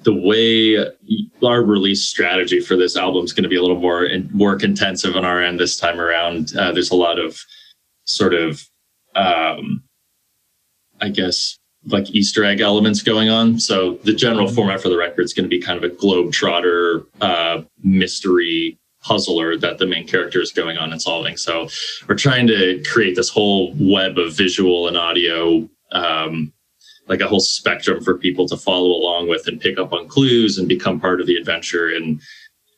the 0.00 0.14
way 0.14 0.76
our 1.42 1.62
release 1.62 2.06
strategy 2.06 2.60
for 2.60 2.76
this 2.76 2.96
album 2.96 3.24
is 3.24 3.32
going 3.32 3.44
to 3.44 3.48
be 3.48 3.56
a 3.56 3.62
little 3.62 3.80
more 3.80 4.04
and 4.04 4.30
work 4.38 4.62
intensive 4.62 5.16
on 5.16 5.24
our 5.24 5.42
end 5.42 5.58
this 5.58 5.78
time 5.78 5.98
around. 5.98 6.54
Uh, 6.54 6.70
there's 6.72 6.90
a 6.90 6.96
lot 6.96 7.18
of 7.18 7.40
sort 8.04 8.34
of, 8.34 8.62
um, 9.14 9.82
I 11.00 11.08
guess, 11.08 11.58
like 11.86 12.10
Easter 12.10 12.44
egg 12.44 12.60
elements 12.60 13.00
going 13.02 13.30
on. 13.30 13.58
So 13.58 13.94
the 14.04 14.12
general 14.12 14.46
mm-hmm. 14.46 14.54
format 14.54 14.80
for 14.82 14.88
the 14.88 14.98
record 14.98 15.22
is 15.22 15.32
going 15.32 15.44
to 15.44 15.48
be 15.48 15.60
kind 15.60 15.82
of 15.82 15.90
a 15.90 15.94
globe 15.94 16.32
trotter 16.32 17.04
uh, 17.20 17.62
mystery 17.82 18.78
puzzler 19.06 19.56
that 19.56 19.78
the 19.78 19.86
main 19.86 20.06
character 20.06 20.40
is 20.40 20.52
going 20.52 20.76
on 20.76 20.90
and 20.90 21.00
solving. 21.00 21.36
So 21.36 21.68
we're 22.08 22.16
trying 22.16 22.46
to 22.48 22.82
create 22.90 23.14
this 23.14 23.28
whole 23.28 23.74
web 23.78 24.18
of 24.18 24.32
visual 24.32 24.88
and 24.88 24.96
audio 24.96 25.68
um, 25.92 26.52
like 27.08 27.20
a 27.20 27.28
whole 27.28 27.40
spectrum 27.40 28.02
for 28.02 28.18
people 28.18 28.48
to 28.48 28.56
follow 28.56 28.90
along 28.90 29.28
with 29.28 29.46
and 29.46 29.60
pick 29.60 29.78
up 29.78 29.92
on 29.92 30.08
clues 30.08 30.58
and 30.58 30.68
become 30.68 31.00
part 31.00 31.20
of 31.20 31.26
the 31.26 31.36
adventure 31.36 31.88
and 31.88 32.20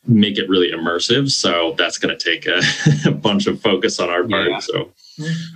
make 0.06 0.38
it 0.38 0.48
really 0.48 0.70
immersive. 0.70 1.30
So 1.30 1.74
that's 1.78 1.98
going 1.98 2.16
to 2.16 2.22
take 2.22 2.46
a, 2.46 2.60
a, 3.08 3.10
bunch 3.28 3.46
of 3.46 3.60
focus 3.60 3.98
on 3.98 4.10
our 4.10 4.26
part. 4.26 4.50
Yeah. 4.50 4.58
So 4.60 4.92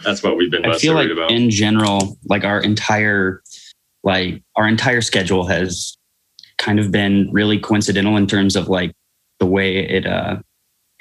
that's 0.03 0.23
what 0.23 0.37
we've 0.37 0.51
been. 0.51 0.65
I 0.65 0.79
feel 0.79 0.95
like 0.95 1.11
about. 1.11 1.31
in 1.31 1.51
general, 1.51 2.17
like 2.25 2.45
our 2.45 2.61
entire, 2.61 3.43
like 4.03 4.43
our 4.57 4.67
entire 4.67 5.03
schedule 5.03 5.47
has 5.47 5.97
kind 6.59 6.81
of 6.81 6.91
been 6.91 7.29
really 7.33 7.59
coincidental 7.59 8.17
in 8.17 8.27
terms 8.27 8.57
of 8.57 8.69
like 8.69 8.93
the 9.39 9.47
way 9.47 9.79
it 9.79 10.07
uh 10.07 10.37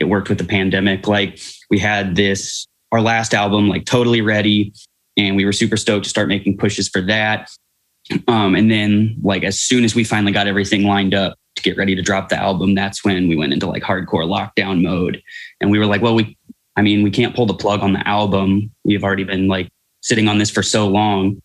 it 0.01 0.09
worked 0.09 0.29
with 0.29 0.39
the 0.39 0.43
pandemic. 0.43 1.07
Like 1.07 1.39
we 1.69 1.77
had 1.77 2.15
this 2.15 2.67
our 2.91 2.99
last 2.99 3.33
album 3.33 3.69
like 3.69 3.85
totally 3.85 4.19
ready 4.19 4.73
and 5.15 5.35
we 5.35 5.45
were 5.45 5.53
super 5.53 5.77
stoked 5.77 6.05
to 6.05 6.09
start 6.09 6.27
making 6.27 6.57
pushes 6.57 6.89
for 6.89 7.01
that. 7.03 7.49
Um, 8.27 8.55
and 8.55 8.69
then 8.69 9.15
like 9.21 9.43
as 9.43 9.59
soon 9.59 9.83
as 9.83 9.93
we 9.93 10.03
finally 10.03 10.33
got 10.33 10.47
everything 10.47 10.83
lined 10.83 11.13
up 11.13 11.37
to 11.55 11.61
get 11.61 11.77
ready 11.77 11.95
to 11.95 12.01
drop 12.01 12.29
the 12.29 12.35
album, 12.35 12.73
that's 12.73 13.05
when 13.05 13.29
we 13.29 13.35
went 13.35 13.53
into 13.53 13.67
like 13.67 13.83
hardcore 13.83 14.25
lockdown 14.25 14.81
mode. 14.81 15.21
And 15.61 15.69
we 15.69 15.77
were 15.77 15.85
like, 15.85 16.01
well, 16.01 16.15
we 16.15 16.35
I 16.75 16.81
mean, 16.81 17.03
we 17.03 17.11
can't 17.11 17.35
pull 17.35 17.45
the 17.45 17.53
plug 17.53 17.81
on 17.81 17.93
the 17.93 18.05
album. 18.07 18.71
We've 18.83 19.03
already 19.03 19.23
been 19.23 19.47
like 19.47 19.69
sitting 20.01 20.27
on 20.27 20.39
this 20.39 20.49
for 20.49 20.63
so 20.63 20.87
long. 20.87 21.41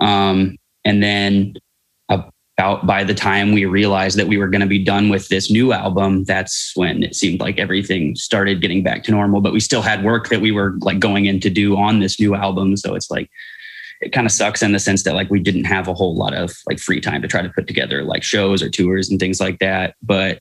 Um, 0.00 0.56
and 0.84 1.02
then 1.02 1.54
about 2.56 2.86
by 2.86 3.04
the 3.04 3.14
time 3.14 3.52
we 3.52 3.66
realized 3.66 4.18
that 4.18 4.28
we 4.28 4.38
were 4.38 4.48
going 4.48 4.62
to 4.62 4.66
be 4.66 4.82
done 4.82 5.10
with 5.10 5.28
this 5.28 5.50
new 5.50 5.74
album, 5.74 6.24
that's 6.24 6.72
when 6.74 7.02
it 7.02 7.14
seemed 7.14 7.38
like 7.38 7.58
everything 7.58 8.16
started 8.16 8.62
getting 8.62 8.82
back 8.82 9.04
to 9.04 9.10
normal. 9.10 9.42
But 9.42 9.52
we 9.52 9.60
still 9.60 9.82
had 9.82 10.02
work 10.02 10.30
that 10.30 10.40
we 10.40 10.52
were 10.52 10.74
like 10.80 10.98
going 10.98 11.26
in 11.26 11.38
to 11.40 11.50
do 11.50 11.76
on 11.76 12.00
this 12.00 12.18
new 12.18 12.34
album. 12.34 12.78
So 12.78 12.94
it's 12.94 13.10
like, 13.10 13.30
it 14.00 14.12
kind 14.12 14.26
of 14.26 14.32
sucks 14.32 14.62
in 14.62 14.72
the 14.72 14.78
sense 14.78 15.02
that 15.02 15.14
like 15.14 15.30
we 15.30 15.38
didn't 15.40 15.64
have 15.64 15.86
a 15.86 15.94
whole 15.94 16.16
lot 16.16 16.32
of 16.32 16.54
like 16.66 16.78
free 16.78 17.00
time 17.00 17.20
to 17.20 17.28
try 17.28 17.42
to 17.42 17.50
put 17.50 17.66
together 17.66 18.04
like 18.04 18.22
shows 18.22 18.62
or 18.62 18.70
tours 18.70 19.10
and 19.10 19.20
things 19.20 19.38
like 19.38 19.58
that. 19.58 19.94
But 20.02 20.40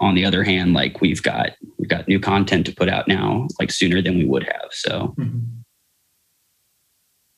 on 0.00 0.14
the 0.14 0.24
other 0.24 0.42
hand, 0.42 0.72
like 0.72 1.02
we've 1.02 1.22
got 1.22 1.50
we've 1.78 1.88
got 1.90 2.08
new 2.08 2.20
content 2.20 2.64
to 2.66 2.74
put 2.74 2.88
out 2.88 3.06
now, 3.06 3.48
like 3.58 3.70
sooner 3.70 4.00
than 4.00 4.16
we 4.16 4.24
would 4.24 4.44
have. 4.44 4.70
So. 4.70 5.14
Mm-hmm. 5.18 5.59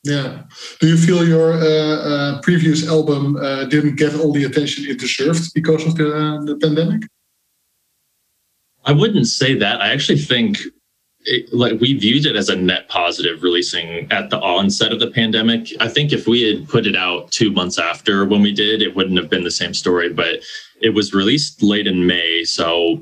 Yeah. 0.03 0.43
Do 0.81 0.87
you 0.87 0.97
feel 0.97 1.25
your 1.25 1.53
uh, 1.53 1.65
uh, 1.65 2.41
previous 2.41 2.87
album 2.87 3.37
uh, 3.37 3.65
didn't 3.65 3.95
get 3.95 4.15
all 4.15 4.33
the 4.33 4.43
attention 4.43 4.85
it 4.85 4.99
deserved 4.99 5.53
because 5.53 5.85
of 5.85 5.95
the, 5.95 6.43
the 6.45 6.57
pandemic? 6.57 7.03
I 8.85 8.91
wouldn't 8.91 9.27
say 9.27 9.55
that. 9.55 9.79
I 9.79 9.93
actually 9.93 10.17
think 10.17 10.57
it, 11.21 11.53
like 11.53 11.79
we 11.79 11.93
viewed 11.97 12.25
it 12.25 12.35
as 12.35 12.49
a 12.49 12.55
net 12.55 12.89
positive 12.89 13.43
releasing 13.43 14.11
at 14.11 14.29
the 14.29 14.39
onset 14.39 14.91
of 14.91 14.99
the 14.99 15.09
pandemic. 15.09 15.69
I 15.79 15.87
think 15.87 16.11
if 16.11 16.27
we 16.27 16.41
had 16.41 16.67
put 16.67 16.85
it 16.85 16.97
out 16.97 17.31
two 17.31 17.49
months 17.51 17.79
after 17.79 18.25
when 18.25 18.41
we 18.41 18.53
did, 18.53 18.81
it 18.81 18.93
wouldn't 18.93 19.17
have 19.17 19.29
been 19.29 19.45
the 19.45 19.51
same 19.51 19.73
story. 19.73 20.11
But 20.11 20.43
it 20.81 20.89
was 20.89 21.13
released 21.13 21.63
late 21.63 21.87
in 21.87 22.05
May, 22.05 22.43
so 22.43 23.01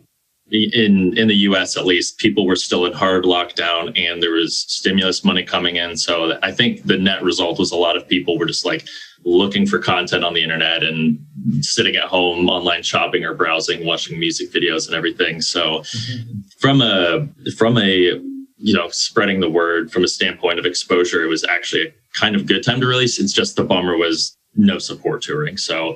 in 0.51 1.17
in 1.17 1.27
the 1.27 1.35
US 1.47 1.77
at 1.77 1.85
least, 1.85 2.17
people 2.17 2.45
were 2.45 2.55
still 2.55 2.85
in 2.85 2.93
hard 2.93 3.23
lockdown 3.23 3.97
and 3.97 4.21
there 4.21 4.31
was 4.31 4.57
stimulus 4.57 5.23
money 5.23 5.43
coming 5.43 5.77
in. 5.77 5.95
So 5.97 6.37
I 6.43 6.51
think 6.51 6.83
the 6.83 6.97
net 6.97 7.23
result 7.23 7.59
was 7.59 7.71
a 7.71 7.77
lot 7.77 7.95
of 7.95 8.07
people 8.07 8.37
were 8.37 8.45
just 8.45 8.65
like 8.65 8.85
looking 9.23 9.65
for 9.65 9.79
content 9.79 10.23
on 10.23 10.33
the 10.33 10.43
internet 10.43 10.83
and 10.83 11.19
sitting 11.61 11.95
at 11.95 12.05
home 12.05 12.49
online 12.49 12.83
shopping 12.83 13.23
or 13.23 13.33
browsing 13.33 13.85
watching 13.85 14.19
music 14.19 14.51
videos 14.51 14.87
and 14.87 14.95
everything 14.95 15.41
so 15.41 15.79
mm-hmm. 15.79 16.39
from 16.57 16.81
a 16.81 17.27
from 17.55 17.77
a 17.77 18.19
you 18.57 18.73
know 18.73 18.89
spreading 18.89 19.39
the 19.39 19.49
word 19.49 19.91
from 19.91 20.03
a 20.03 20.07
standpoint 20.07 20.57
of 20.57 20.65
exposure 20.65 21.23
it 21.23 21.27
was 21.27 21.43
actually 21.45 21.87
a 21.87 21.91
kind 22.19 22.35
of 22.35 22.47
good 22.47 22.63
time 22.63 22.81
to 22.81 22.87
release 22.87 23.19
it's 23.19 23.33
just 23.33 23.55
the 23.55 23.63
bummer 23.63 23.95
was 23.95 24.35
no 24.55 24.79
support 24.79 25.21
touring 25.21 25.55
so 25.55 25.95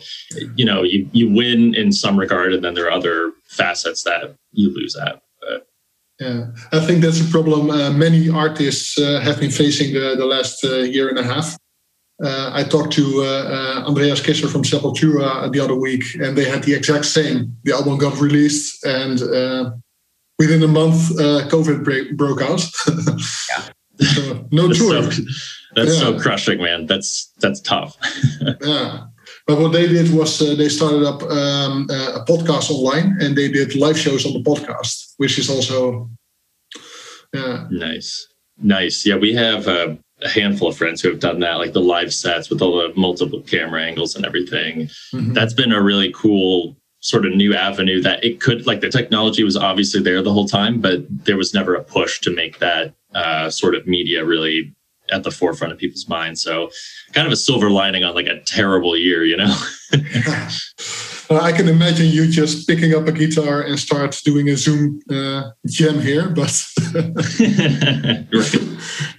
you 0.55 0.63
know 0.63 0.83
you 0.83 1.09
you 1.11 1.27
win 1.33 1.73
in 1.73 1.91
some 1.91 2.17
regard 2.17 2.53
and 2.53 2.63
then 2.63 2.75
there 2.75 2.85
are 2.85 2.91
other 2.91 3.31
facets 3.55 4.03
that 4.03 4.35
you 4.51 4.73
lose 4.73 4.95
at 4.95 5.21
but 5.41 5.67
yeah, 6.19 6.45
I 6.71 6.79
think 6.79 7.01
that's 7.03 7.19
a 7.19 7.29
problem 7.29 7.69
uh, 7.69 7.91
many 7.91 8.29
artists 8.29 8.97
uh, 8.97 9.19
have 9.19 9.39
been 9.39 9.51
facing 9.51 9.93
the, 9.93 10.15
the 10.15 10.25
last 10.25 10.63
uh, 10.63 10.77
year 10.95 11.09
and 11.09 11.19
a 11.19 11.23
half. 11.23 11.57
Uh, 12.23 12.51
I 12.53 12.63
talked 12.63 12.93
to 12.93 13.03
uh, 13.21 13.25
uh, 13.25 13.87
Andreas 13.87 14.21
Kisser 14.21 14.47
from 14.47 14.63
Sepultura 14.63 15.51
the 15.51 15.59
other 15.59 15.75
week, 15.75 16.03
and 16.15 16.37
they 16.37 16.45
had 16.45 16.63
the 16.63 16.73
exact 16.73 17.05
same. 17.05 17.57
The 17.65 17.73
album 17.73 17.97
got 17.97 18.21
released, 18.21 18.85
and 18.85 19.21
uh, 19.21 19.71
within 20.39 20.63
a 20.63 20.67
month, 20.67 21.11
uh, 21.19 21.47
COVID 21.49 21.83
break, 21.83 22.15
broke 22.15 22.41
out. 22.41 22.63
yeah. 22.87 23.69
so, 23.99 24.47
no 24.51 24.67
that's 24.67 24.79
tour. 24.79 25.11
So, 25.11 25.23
that's 25.75 25.93
yeah. 25.93 25.99
so 25.99 26.19
crushing, 26.19 26.61
man. 26.61 26.85
That's 26.85 27.33
that's 27.39 27.59
tough. 27.59 27.97
yeah. 28.61 29.07
But 29.47 29.59
what 29.59 29.73
they 29.73 29.87
did 29.87 30.11
was 30.11 30.41
uh, 30.41 30.55
they 30.55 30.69
started 30.69 31.03
up 31.03 31.21
um, 31.23 31.87
a 31.89 32.25
podcast 32.27 32.71
online, 32.71 33.17
and 33.21 33.35
they 33.37 33.47
did 33.47 33.75
live 33.75 33.97
shows 33.97 34.25
on 34.25 34.33
the 34.33 34.41
podcast, 34.41 35.13
which 35.17 35.37
is 35.37 35.49
also 35.49 36.09
yeah. 37.33 37.67
Nice, 37.69 38.27
nice. 38.57 39.05
Yeah, 39.05 39.17
we 39.17 39.33
have 39.33 39.67
a 39.67 39.97
handful 40.33 40.69
of 40.69 40.77
friends 40.77 41.01
who 41.01 41.09
have 41.09 41.19
done 41.19 41.39
that, 41.41 41.55
like 41.55 41.73
the 41.73 41.81
live 41.81 42.13
sets 42.13 42.49
with 42.49 42.61
all 42.61 42.77
the 42.77 42.93
multiple 42.95 43.41
camera 43.41 43.83
angles 43.83 44.15
and 44.15 44.25
everything. 44.25 44.87
Mm-hmm. 45.13 45.33
That's 45.33 45.53
been 45.53 45.71
a 45.71 45.81
really 45.81 46.11
cool 46.15 46.75
sort 46.99 47.25
of 47.25 47.35
new 47.35 47.53
avenue 47.53 48.01
that 48.01 48.23
it 48.23 48.41
could, 48.41 48.65
like 48.65 48.81
the 48.81 48.89
technology 48.89 49.43
was 49.43 49.57
obviously 49.57 50.01
there 50.01 50.21
the 50.23 50.33
whole 50.33 50.47
time, 50.47 50.79
but 50.81 51.05
there 51.25 51.37
was 51.37 51.53
never 51.53 51.75
a 51.75 51.83
push 51.83 52.19
to 52.21 52.33
make 52.33 52.57
that 52.59 52.93
uh, 53.13 53.49
sort 53.49 53.75
of 53.75 53.85
media 53.85 54.25
really 54.25 54.73
at 55.11 55.23
the 55.23 55.31
forefront 55.31 55.73
of 55.73 55.79
people's 55.79 56.07
minds. 56.07 56.41
So 56.41 56.69
kind 57.13 57.27
of 57.27 57.33
a 57.33 57.37
silver 57.37 57.69
lining 57.69 58.03
on 58.03 58.15
like 58.15 58.27
a 58.27 58.39
terrible 58.41 58.97
year, 58.97 59.25
you 59.25 59.37
know? 59.37 59.55
I 61.29 61.51
can 61.51 61.67
imagine 61.67 62.07
you 62.07 62.29
just 62.29 62.67
picking 62.67 62.93
up 62.93 63.07
a 63.07 63.11
guitar 63.11 63.61
and 63.61 63.79
start 63.79 64.19
doing 64.23 64.49
a 64.49 64.55
Zoom 64.55 64.99
uh, 65.09 65.49
jam 65.65 65.99
here, 65.99 66.29
but 66.29 66.45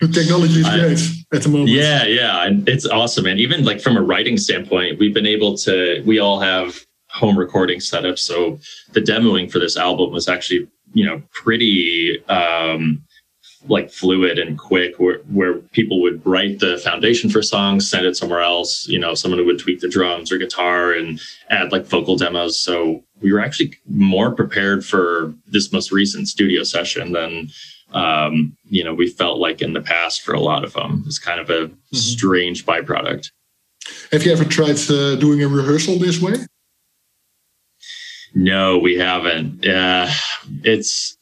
the 0.00 0.10
technology 0.12 0.60
is 0.60 0.68
great 0.68 0.98
I, 1.32 1.36
at 1.36 1.42
the 1.42 1.48
moment. 1.48 1.70
Yeah, 1.70 2.04
yeah, 2.04 2.48
it's 2.66 2.86
awesome. 2.86 3.26
And 3.26 3.40
even 3.40 3.64
like 3.64 3.80
from 3.80 3.96
a 3.96 4.02
writing 4.02 4.36
standpoint, 4.36 5.00
we've 5.00 5.14
been 5.14 5.26
able 5.26 5.56
to. 5.58 6.02
We 6.06 6.20
all 6.20 6.38
have 6.40 6.78
home 7.10 7.36
recording 7.36 7.80
setups, 7.80 8.20
so 8.20 8.60
the 8.92 9.00
demoing 9.00 9.50
for 9.50 9.58
this 9.58 9.76
album 9.76 10.12
was 10.12 10.28
actually 10.28 10.68
you 10.94 11.04
know 11.04 11.22
pretty. 11.32 12.24
Um, 12.26 13.02
like 13.68 13.90
fluid 13.90 14.38
and 14.38 14.58
quick 14.58 14.98
where, 14.98 15.18
where 15.30 15.54
people 15.72 16.00
would 16.00 16.24
write 16.26 16.58
the 16.60 16.78
foundation 16.78 17.30
for 17.30 17.42
songs 17.42 17.88
send 17.88 18.06
it 18.06 18.16
somewhere 18.16 18.40
else 18.40 18.86
you 18.88 18.98
know 18.98 19.14
someone 19.14 19.38
who 19.38 19.46
would 19.46 19.58
tweak 19.58 19.80
the 19.80 19.88
drums 19.88 20.30
or 20.30 20.38
guitar 20.38 20.92
and 20.92 21.20
add 21.50 21.72
like 21.72 21.86
vocal 21.86 22.16
demos 22.16 22.58
so 22.58 23.02
we 23.20 23.32
were 23.32 23.40
actually 23.40 23.74
more 23.88 24.30
prepared 24.30 24.84
for 24.84 25.34
this 25.46 25.72
most 25.72 25.90
recent 25.90 26.28
studio 26.28 26.62
session 26.62 27.12
than 27.12 27.48
um, 27.92 28.56
you 28.68 28.82
know 28.82 28.94
we 28.94 29.08
felt 29.08 29.38
like 29.38 29.62
in 29.62 29.72
the 29.72 29.80
past 29.80 30.22
for 30.22 30.34
a 30.34 30.40
lot 30.40 30.64
of 30.64 30.72
them 30.72 31.04
it's 31.06 31.18
kind 31.18 31.40
of 31.40 31.50
a 31.50 31.66
mm-hmm. 31.66 31.96
strange 31.96 32.66
byproduct 32.66 33.30
Have 34.12 34.24
you 34.24 34.32
ever 34.32 34.44
tried 34.44 34.78
uh, 34.90 35.16
doing 35.16 35.42
a 35.42 35.48
rehearsal 35.48 35.98
this 35.98 36.20
way? 36.20 36.34
No, 38.34 38.76
we 38.76 38.96
haven't. 38.98 39.64
Yeah, 39.64 40.12
it's 40.62 41.16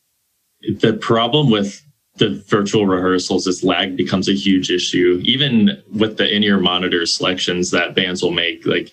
the 0.80 0.94
problem 0.94 1.48
with 1.48 1.83
the 2.16 2.42
virtual 2.48 2.86
rehearsals 2.86 3.46
is 3.46 3.64
lag 3.64 3.96
becomes 3.96 4.28
a 4.28 4.34
huge 4.34 4.70
issue. 4.70 5.20
Even 5.24 5.82
with 5.92 6.16
the 6.16 6.32
in-ear 6.32 6.58
monitor 6.58 7.06
selections 7.06 7.70
that 7.72 7.94
bands 7.94 8.22
will 8.22 8.30
make, 8.30 8.64
like 8.66 8.92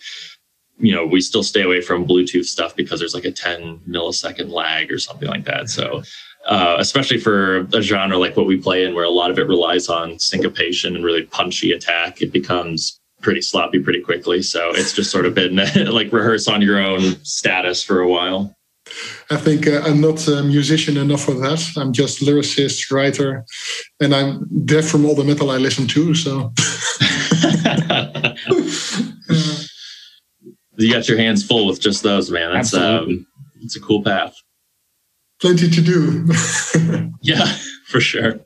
you 0.82 0.94
know, 0.94 1.06
we 1.06 1.22
still 1.22 1.44
stay 1.44 1.62
away 1.62 1.80
from 1.80 2.08
Bluetooth 2.08 2.46
stuff 2.46 2.76
because 2.76 3.00
there's 3.00 3.14
like 3.14 3.26
a 3.26 3.32
10 3.32 3.82
millisecond 3.88 4.50
lag 4.50 4.92
or 4.92 4.98
something 4.98 5.28
like 5.28 5.46
that. 5.46 5.70
So, 5.70 6.02
uh, 6.48 6.78
especially 6.80 7.20
for 7.20 7.68
a 7.74 7.82
genre 7.82 8.18
like 8.18 8.36
what 8.36 8.48
we 8.48 8.58
play 8.58 8.84
in, 8.84 8.96
where 8.96 9.06
a 9.06 9.10
lot 9.10 9.30
of 9.30 9.38
it 9.38 9.48
relies 9.48 9.90
on 9.90 10.18
syncopation 10.18 10.96
and 10.96 11.06
really 11.06 11.24
punchy 11.24 11.72
attack, 11.72 12.22
it 12.22 12.32
becomes 12.32 13.00
pretty 13.22 13.42
sloppy 13.42 13.80
pretty 13.80 14.02
quickly. 14.02 14.42
So 14.42 14.72
it's 14.72 14.94
just 14.94 15.12
sort 15.12 15.28
of 15.28 15.36
been 15.36 15.56
like 15.92 16.12
rehearse 16.12 16.48
on 16.48 16.62
your 16.62 16.80
own 16.80 17.24
status 17.24 17.84
for 17.84 18.00
a 18.00 18.08
while. 18.08 18.56
I 19.30 19.38
think 19.38 19.68
uh, 19.68 19.82
I'm 19.86 20.02
not 20.02 20.28
a 20.28 20.44
musician 20.44 20.98
enough 20.98 21.24
for 21.24 21.34
that. 21.36 21.66
I'm 21.78 21.94
just 21.94 22.22
lyricist, 22.22 22.92
writer, 22.92 23.46
and 24.00 24.14
I'm 24.14 24.48
deaf 24.66 24.86
from 24.86 25.06
all 25.06 25.16
the 25.16 25.24
metal 25.24 25.52
I 25.52 25.58
listen 25.58 25.88
to. 25.88 26.14
So 26.14 26.52
you 30.78 30.92
got 30.92 31.08
your 31.08 31.18
hands 31.18 31.46
full 31.46 31.68
with 31.68 31.80
just 31.80 32.04
those, 32.04 32.30
man. 32.30 32.54
That's 32.54 32.74
um, 32.74 33.26
it's 33.62 33.76
a 33.76 33.80
cool 33.80 34.04
path. 34.04 34.36
Plenty 35.40 35.70
to 35.70 35.82
do. 35.82 36.28
yeah, 37.22 37.46
for 37.88 38.02
sure. 38.02 38.42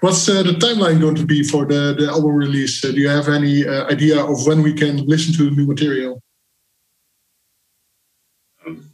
What's 0.00 0.28
uh, 0.28 0.42
the 0.42 0.52
timeline 0.52 1.00
going 1.00 1.16
to 1.16 1.26
be 1.26 1.42
for 1.42 1.66
the, 1.66 1.94
the 1.98 2.08
album 2.08 2.32
release? 2.32 2.84
Uh, 2.84 2.92
do 2.92 3.00
you 3.00 3.08
have 3.08 3.28
any 3.28 3.66
uh, 3.66 3.86
idea 3.86 4.24
of 4.24 4.46
when 4.46 4.62
we 4.62 4.72
can 4.72 5.04
listen 5.06 5.34
to 5.34 5.44
the 5.44 5.50
new 5.50 5.66
material? 5.66 6.22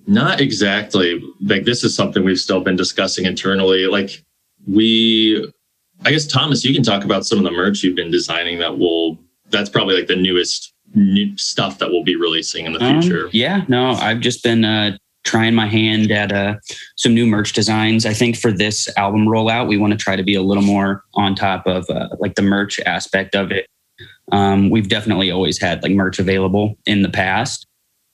Not 0.07 0.41
exactly. 0.41 1.23
Like 1.41 1.65
this 1.65 1.83
is 1.85 1.95
something 1.95 2.25
we've 2.25 2.39
still 2.39 2.61
been 2.61 2.77
discussing 2.77 3.27
internally. 3.27 3.87
Like 3.87 4.23
we, 4.67 5.53
I 6.05 6.11
guess 6.11 6.27
Thomas, 6.27 6.65
you 6.65 6.75
can 6.75 6.83
talk 6.83 7.05
about 7.05 7.27
some 7.27 7.39
of 7.39 7.45
the 7.45 7.51
merch 7.51 7.83
you've 7.83 7.97
been 7.97 8.11
designing 8.11 8.59
that 8.61 8.79
will. 8.79 9.19
That's 9.51 9.71
probably 9.71 9.97
like 9.97 10.09
the 10.09 10.17
newest 10.17 10.73
new 10.95 11.37
stuff 11.37 11.79
that 11.79 11.91
we'll 11.91 12.05
be 12.05 12.17
releasing 12.17 12.67
in 12.67 12.73
the 12.73 12.83
um, 12.83 13.01
future. 13.01 13.29
Yeah, 13.33 13.65
no, 13.69 13.93
I've 13.93 14.21
just 14.21 14.43
been 14.43 14.65
uh, 14.65 14.99
trying 15.25 15.55
my 15.55 15.67
hand 15.67 16.11
at 16.11 16.33
uh, 16.33 16.57
some 16.97 17.15
new 17.15 17.27
merch 17.27 17.53
designs. 17.53 18.07
I 18.07 18.13
think 18.13 18.37
for 18.37 18.53
this 18.53 18.89
album 18.97 19.27
rollout, 19.27 19.69
we 19.69 19.77
want 19.77 19.93
to 19.93 19.99
try 19.99 20.17
to 20.17 20.23
be 20.23 20.35
a 20.35 20.43
little 20.43 20.63
more 20.63 21.05
on 21.15 21.35
top 21.35 21.67
of 21.67 21.89
uh, 21.91 22.09
like 22.19 22.35
the 22.35 22.43
merch 22.43 22.81
aspect 22.81 23.35
of 23.35 23.53
it. 23.53 23.67
Um, 24.33 24.71
we've 24.71 24.89
definitely 24.89 25.31
always 25.31 25.61
had 25.61 25.83
like 25.83 25.93
merch 25.93 26.19
available 26.19 26.77
in 26.87 27.03
the 27.03 27.09
past, 27.09 27.66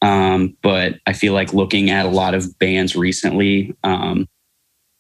um, 0.03 0.57
but 0.63 0.97
I 1.07 1.15
feel 1.15 1.33
like 1.33 1.55
looking 1.55 1.91
at 1.91 2.05
a 2.05 2.11
lot 2.11 2.35
of 2.35 2.59
bands 2.59 2.95
recently, 2.95 3.75
um, 3.85 4.29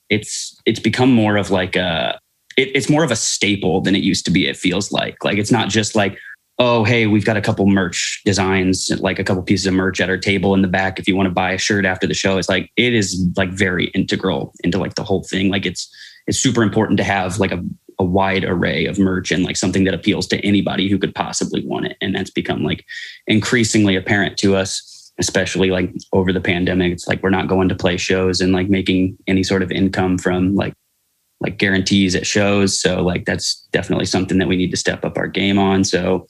it's 0.09 0.56
it's 0.64 0.80
become 0.80 1.12
more 1.12 1.37
of 1.37 1.50
like 1.50 1.76
a 1.76 2.18
it, 2.56 2.71
it's 2.75 2.88
more 2.88 3.04
of 3.04 3.11
a 3.11 3.16
staple 3.16 3.80
than 3.80 3.94
it 3.94 4.02
used 4.02 4.25
to 4.26 4.30
be. 4.30 4.47
It 4.47 4.56
feels 4.56 4.92
like 4.92 5.23
like 5.25 5.38
it's 5.38 5.52
not 5.52 5.68
just 5.68 5.94
like 5.94 6.16
oh, 6.59 6.85
hey, 6.85 7.09
we've 7.09 7.25
got 7.25 7.37
a 7.37 7.40
couple 7.40 7.66
merch 7.66 8.21
designs, 8.25 8.88
like 9.00 9.18
a 9.18 9.25
couple 9.25 9.42
pieces 9.42 9.66
of 9.66 9.75
merch 9.75 10.00
at 10.00 10.09
our 10.09 10.18
table 10.18 10.54
in 10.54 10.62
the 10.62 10.68
back. 10.68 10.99
If 10.99 11.09
you 11.09 11.16
want 11.16 11.26
to 11.26 11.35
buy 11.35 11.50
a 11.50 11.59
shirt 11.59 11.85
after 11.85 12.06
the 12.06 12.14
show, 12.14 12.38
it's 12.38 12.49
like 12.49 12.71
it 12.76 12.94
is 12.94 13.26
like 13.37 13.50
very 13.50 13.87
integral 13.87 14.52
into 14.62 14.78
like 14.78 14.94
the 14.94 15.02
whole 15.02 15.25
thing. 15.25 15.50
Like 15.50 15.66
it's 15.66 15.92
it's 16.28 16.38
super 16.38 16.62
important 16.62 16.99
to 16.99 17.04
have 17.04 17.40
like 17.40 17.50
a, 17.50 17.61
a 17.99 18.04
wide 18.04 18.44
array 18.44 18.87
of 18.87 18.99
merch 18.99 19.32
and 19.32 19.44
like 19.44 19.56
something 19.56 19.82
that 19.85 19.94
appeals 19.94 20.26
to 20.28 20.38
anybody 20.44 20.88
who 20.88 20.99
could 20.99 21.14
possibly 21.14 21.66
want 21.66 21.87
it. 21.87 21.97
And 22.00 22.14
that's 22.14 22.30
become 22.30 22.62
like 22.62 22.85
increasingly 23.26 23.97
apparent 23.97 24.37
to 24.38 24.54
us, 24.54 24.91
especially 25.19 25.71
like 25.71 25.92
over 26.12 26.33
the 26.33 26.40
pandemic. 26.40 26.92
It's 26.92 27.07
like 27.07 27.23
we're 27.23 27.31
not 27.31 27.49
going 27.49 27.69
to 27.69 27.75
play 27.75 27.97
shows 27.97 28.40
and 28.40 28.52
like 28.52 28.69
making 28.69 29.17
any 29.26 29.43
sort 29.43 29.63
of 29.63 29.71
income 29.71 30.19
from 30.19 30.54
like 30.54 30.75
like 31.41 31.58
guarantees 31.58 32.15
at 32.15 32.26
shows. 32.26 32.80
So 32.80 33.02
like 33.02 33.25
that's 33.25 33.67
definitely 33.73 34.06
something 34.06 34.39
that 34.39 34.49
we 34.49 34.56
need 34.56 34.71
to 34.71 34.76
step 34.76 35.04
up 35.04 35.19
our 35.19 35.26
game 35.26 35.58
on. 35.58 35.84
So 35.84 36.26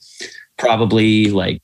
probably 0.57 1.29
like 1.29 1.61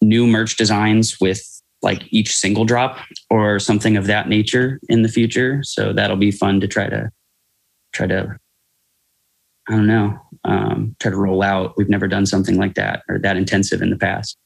new 0.00 0.26
merch 0.26 0.56
designs 0.56 1.20
with 1.20 1.42
like 1.82 2.02
each 2.10 2.34
single 2.34 2.64
drop 2.64 2.98
or 3.28 3.58
something 3.58 3.96
of 3.96 4.06
that 4.06 4.28
nature 4.28 4.80
in 4.88 5.02
the 5.02 5.08
future. 5.08 5.60
So 5.62 5.92
that'll 5.92 6.16
be 6.16 6.30
fun 6.30 6.60
to 6.60 6.68
try 6.68 6.88
to 6.88 7.10
try 7.92 8.06
to 8.06 8.36
I 9.68 9.72
don't 9.72 9.88
know, 9.88 10.16
um, 10.44 10.94
try 11.00 11.10
to 11.10 11.16
roll 11.16 11.42
out. 11.42 11.74
We've 11.76 11.88
never 11.88 12.06
done 12.06 12.24
something 12.24 12.56
like 12.56 12.74
that 12.74 13.02
or 13.08 13.18
that 13.18 13.36
intensive 13.36 13.82
in 13.82 13.90
the 13.90 13.96
past. 13.96 14.38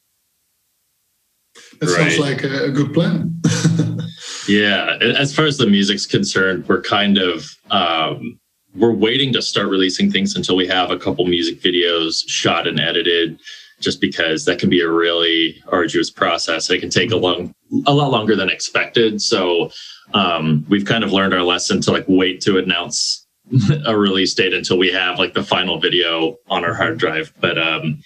That 1.80 1.86
right. 1.86 2.12
sounds 2.12 2.18
like 2.18 2.42
a 2.44 2.70
good 2.70 2.92
plan. 2.92 3.40
yeah, 4.48 4.98
as 5.00 5.34
far 5.34 5.46
as 5.46 5.56
the 5.56 5.66
music's 5.66 6.06
concerned, 6.06 6.68
we're 6.68 6.82
kind 6.82 7.16
of 7.18 7.50
um, 7.70 8.38
we're 8.74 8.92
waiting 8.92 9.32
to 9.32 9.42
start 9.42 9.68
releasing 9.68 10.10
things 10.10 10.36
until 10.36 10.56
we 10.56 10.66
have 10.66 10.90
a 10.90 10.98
couple 10.98 11.24
music 11.26 11.60
videos 11.60 12.22
shot 12.28 12.66
and 12.66 12.78
edited 12.78 13.40
just 13.80 14.00
because 14.00 14.44
that 14.44 14.58
can 14.58 14.68
be 14.68 14.80
a 14.80 14.88
really 14.88 15.60
arduous 15.68 16.10
process 16.10 16.70
it 16.70 16.80
can 16.80 16.90
take 16.90 17.10
a 17.10 17.16
long 17.16 17.52
a 17.86 17.92
lot 17.92 18.10
longer 18.10 18.36
than 18.36 18.50
expected 18.50 19.20
so 19.20 19.70
um, 20.12 20.64
we've 20.68 20.84
kind 20.84 21.02
of 21.02 21.12
learned 21.12 21.32
our 21.32 21.42
lesson 21.42 21.80
to 21.80 21.90
like 21.90 22.04
wait 22.06 22.40
to 22.40 22.58
announce 22.58 23.26
a 23.86 23.96
release 23.96 24.34
date 24.34 24.54
until 24.54 24.78
we 24.78 24.92
have 24.92 25.18
like 25.18 25.34
the 25.34 25.42
final 25.42 25.80
video 25.80 26.36
on 26.48 26.64
our 26.64 26.74
hard 26.74 26.98
drive 26.98 27.32
but 27.40 27.58
um, 27.58 28.00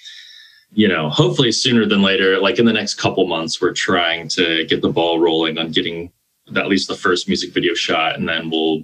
you 0.75 0.89
know 0.89 1.09
hopefully 1.09 1.53
sooner 1.53 1.87
than 1.87 2.03
later 2.03 2.39
like 2.41 2.59
in 2.59 2.67
the 2.67 2.73
next 2.73 2.95
couple 2.95 3.27
months 3.27 3.61
we're 3.61 3.73
trying 3.73 4.29
to 4.29 4.65
get 4.67 4.83
the 4.83 4.89
ball 4.89 5.19
rolling 5.19 5.57
on 5.59 5.71
getting 5.71 6.11
at 6.57 6.69
least 6.69 6.89
the 6.89 6.97
first 6.97 7.29
music 7.29 7.53
video 7.55 7.75
shot 7.75 8.17
and 8.17 8.29
then 8.29 8.51
we'll 8.51 8.83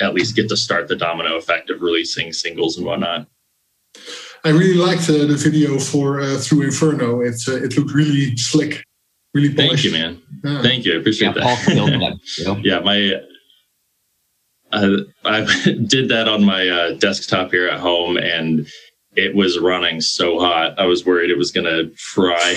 at 0.00 0.14
least 0.14 0.36
get 0.36 0.48
to 0.48 0.56
start 0.56 0.88
the 0.88 0.96
domino 0.96 1.36
effect 1.36 1.70
of 1.70 1.82
releasing 1.82 2.32
singles 2.32 2.76
and 2.76 2.86
whatnot. 2.86 3.26
I 4.44 4.50
really 4.50 4.74
liked 4.74 5.08
uh, 5.10 5.26
the 5.26 5.36
video 5.36 5.78
for 5.78 6.20
uh, 6.20 6.38
Through 6.38 6.62
Inferno. 6.62 7.20
It's 7.20 7.48
uh, 7.48 7.56
it 7.56 7.76
looked 7.76 7.92
really 7.92 8.36
slick, 8.36 8.84
really 9.34 9.52
polished. 9.52 9.82
Thank 9.82 9.84
you, 9.84 9.92
man. 9.92 10.22
Yeah. 10.44 10.62
Thank 10.62 10.84
you. 10.84 10.94
I 10.94 11.00
appreciate 11.00 11.36
yeah, 11.36 11.56
that. 11.66 12.60
yeah, 12.64 12.78
my 12.78 13.20
uh, 14.70 14.98
I 15.24 15.40
did 15.86 16.08
that 16.10 16.28
on 16.28 16.44
my 16.44 16.68
uh, 16.68 16.92
desktop 16.94 17.50
here 17.50 17.68
at 17.68 17.80
home, 17.80 18.16
and 18.16 18.68
it 19.18 19.34
was 19.34 19.58
running 19.58 20.00
so 20.00 20.38
hot. 20.38 20.78
I 20.78 20.86
was 20.86 21.04
worried 21.04 21.30
it 21.30 21.38
was 21.38 21.50
going 21.50 21.64
to 21.66 21.92
fry. 21.96 22.54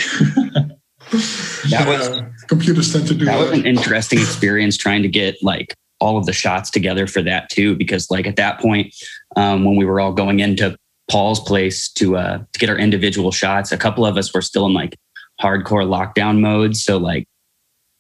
that 1.69 1.86
was 1.88 2.21
computers 2.47 2.93
tend 2.93 3.08
to 3.08 3.15
do 3.15 3.26
that. 3.26 3.38
That 3.38 3.50
was 3.50 3.60
an 3.60 3.65
interesting 3.65 4.19
experience 4.28 4.78
trying 4.78 5.02
to 5.02 5.10
get 5.10 5.41
like 5.41 5.74
all 6.00 6.17
of 6.17 6.28
the 6.28 6.34
shots 6.34 6.69
together 6.69 7.08
for 7.08 7.24
that 7.24 7.50
too, 7.50 7.76
because 7.76 8.12
like 8.12 8.28
at 8.28 8.36
that 8.36 8.60
point, 8.60 8.93
um, 9.36 9.65
when 9.65 9.76
we 9.76 9.86
were 9.86 10.00
all 10.00 10.13
going 10.13 10.39
into 10.39 10.78
Paul's 11.10 11.39
place 11.39 11.89
to 11.93 12.15
uh, 12.15 12.38
to 12.38 12.60
get 12.60 12.69
our 12.69 12.78
individual 12.78 13.32
shots, 13.32 13.71
a 13.71 13.78
couple 13.78 14.06
of 14.06 14.15
us 14.17 14.32
were 14.34 14.41
still 14.41 14.67
in 14.67 14.74
like 14.74 14.95
hardcore 15.41 15.88
lockdown 15.88 16.39
mode. 16.39 16.78
So 16.78 16.97
like 16.97 17.26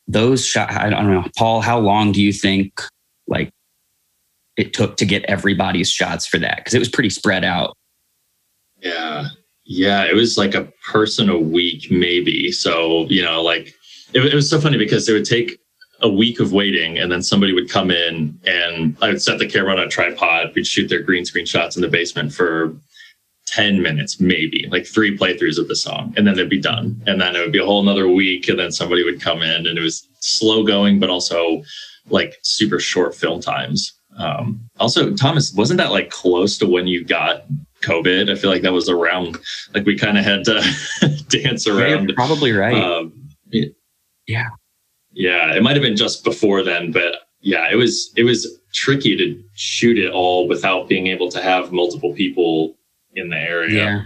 those 0.07 0.45
shots, 0.45 0.75
I 0.75 0.91
don't 0.91 1.11
know, 1.11 1.25
Paul, 1.35 1.61
how 1.61 1.79
long 1.79 2.11
do 2.11 2.21
you 2.21 2.31
think 2.31 2.79
like 3.27 3.49
it 4.55 4.73
took 4.73 4.97
to 4.97 5.05
get 5.05 5.23
everybody's 5.23 5.89
shots 5.89 6.27
for 6.27 6.37
that? 6.37 6.57
Because 6.57 6.75
it 6.75 6.79
was 6.79 6.89
pretty 6.89 7.09
spread 7.09 7.43
out. 7.43 7.75
Yeah, 8.81 9.27
yeah, 9.63 10.05
it 10.05 10.15
was 10.15 10.37
like 10.37 10.55
a 10.55 10.71
person 10.91 11.29
a 11.29 11.37
week, 11.37 11.91
maybe. 11.91 12.51
So 12.51 13.05
you 13.09 13.23
know, 13.23 13.41
like 13.41 13.73
it, 14.13 14.25
it 14.25 14.33
was 14.33 14.49
so 14.49 14.59
funny 14.59 14.77
because 14.77 15.07
it 15.07 15.13
would 15.13 15.25
take 15.25 15.59
a 16.01 16.09
week 16.09 16.39
of 16.39 16.51
waiting 16.51 16.97
and 16.97 17.11
then 17.11 17.21
somebody 17.21 17.53
would 17.53 17.69
come 17.69 17.91
in 17.91 18.39
and 18.45 18.97
I 19.01 19.09
would 19.09 19.21
set 19.21 19.37
the 19.37 19.47
camera 19.47 19.73
on 19.73 19.79
a 19.79 19.87
tripod. 19.87 20.51
We'd 20.55 20.65
shoot 20.65 20.87
their 20.87 21.03
green 21.03 21.25
screen 21.25 21.45
shots 21.45 21.75
in 21.75 21.83
the 21.83 21.87
basement 21.87 22.33
for 22.33 22.75
10 23.47 23.81
minutes, 23.81 24.19
maybe 24.19 24.67
like 24.71 24.85
three 24.85 25.17
playthroughs 25.17 25.59
of 25.59 25.67
the 25.67 25.75
song, 25.75 26.13
and 26.17 26.25
then 26.25 26.35
they'd 26.35 26.49
be 26.49 26.59
done. 26.59 27.01
And 27.05 27.21
then 27.21 27.35
it 27.35 27.39
would 27.39 27.51
be 27.51 27.59
a 27.59 27.65
whole 27.65 27.81
another 27.81 28.07
week, 28.07 28.47
and 28.47 28.57
then 28.57 28.71
somebody 28.71 29.03
would 29.03 29.21
come 29.21 29.41
in 29.41 29.67
and 29.67 29.77
it 29.77 29.81
was 29.81 30.07
slow 30.21 30.63
going, 30.63 30.99
but 30.99 31.09
also 31.09 31.63
like 32.09 32.39
super 32.43 32.79
short 32.79 33.13
film 33.13 33.41
times. 33.41 33.93
Um, 34.17 34.69
also, 34.79 35.13
Thomas, 35.15 35.53
wasn't 35.53 35.77
that 35.77 35.91
like 35.91 36.09
close 36.09 36.57
to 36.59 36.67
when 36.67 36.87
you 36.87 37.03
got 37.03 37.45
COVID? 37.81 38.31
I 38.31 38.35
feel 38.35 38.49
like 38.49 38.61
that 38.61 38.73
was 38.73 38.89
around, 38.89 39.37
like 39.73 39.85
we 39.85 39.97
kind 39.97 40.17
of 40.17 40.23
had 40.23 40.45
to 40.45 40.61
dance 41.29 41.67
around. 41.67 42.09
You're 42.09 42.15
probably 42.15 42.51
right. 42.51 42.75
Um, 42.75 43.29
yeah. 44.27 44.47
Yeah, 45.13 45.53
it 45.53 45.61
might 45.61 45.75
have 45.75 45.83
been 45.83 45.97
just 45.97 46.23
before 46.23 46.63
then, 46.63 46.91
but 46.91 47.15
yeah, 47.41 47.69
it 47.69 47.75
was 47.75 48.13
it 48.15 48.23
was 48.23 48.47
tricky 48.73 49.17
to 49.17 49.43
shoot 49.53 49.97
it 49.97 50.11
all 50.11 50.47
without 50.47 50.87
being 50.87 51.07
able 51.07 51.29
to 51.29 51.41
have 51.41 51.71
multiple 51.71 52.13
people 52.13 52.77
in 53.13 53.29
the 53.29 53.37
area. 53.37 53.83
Yeah. 53.83 54.03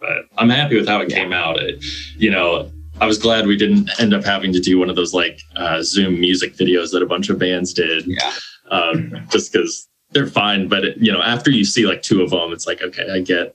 But 0.00 0.26
I'm 0.36 0.50
happy 0.50 0.76
with 0.76 0.88
how 0.88 1.00
it 1.00 1.10
yeah. 1.10 1.16
came 1.16 1.32
out. 1.32 1.58
It, 1.58 1.82
you 2.18 2.30
know, 2.30 2.70
I 3.00 3.06
was 3.06 3.18
glad 3.18 3.46
we 3.46 3.56
didn't 3.56 3.88
end 3.98 4.12
up 4.12 4.24
having 4.24 4.52
to 4.52 4.60
do 4.60 4.78
one 4.78 4.90
of 4.90 4.96
those 4.96 5.14
like 5.14 5.40
uh, 5.56 5.82
Zoom 5.82 6.20
music 6.20 6.54
videos 6.56 6.92
that 6.92 7.02
a 7.02 7.06
bunch 7.06 7.30
of 7.30 7.38
bands 7.38 7.72
did. 7.72 8.04
Yeah. 8.06 8.32
Um, 8.70 9.26
just 9.30 9.52
because 9.52 9.88
they're 10.12 10.26
fine, 10.26 10.68
but 10.68 10.84
it, 10.84 10.96
you 10.98 11.12
know, 11.12 11.22
after 11.22 11.50
you 11.50 11.64
see 11.64 11.86
like 11.86 12.02
two 12.02 12.22
of 12.22 12.30
them, 12.30 12.52
it's 12.52 12.66
like 12.66 12.82
okay, 12.82 13.10
I 13.10 13.20
get 13.20 13.54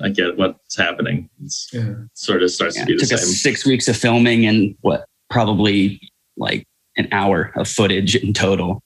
I 0.00 0.08
get 0.08 0.36
what's 0.36 0.76
happening. 0.76 1.28
It's 1.42 1.68
yeah. 1.72 1.94
sort 2.14 2.42
of 2.42 2.50
starts 2.50 2.76
yeah, 2.76 2.82
to 2.82 2.86
be 2.86 2.94
the 2.94 3.00
took 3.00 3.08
same. 3.08 3.18
Us 3.18 3.40
six 3.40 3.66
weeks 3.66 3.88
of 3.88 3.96
filming 3.96 4.46
and 4.46 4.74
what 4.80 5.04
probably 5.30 6.00
like 6.36 6.66
an 6.96 7.08
hour 7.12 7.52
of 7.56 7.68
footage 7.68 8.16
in 8.16 8.32
total. 8.32 8.82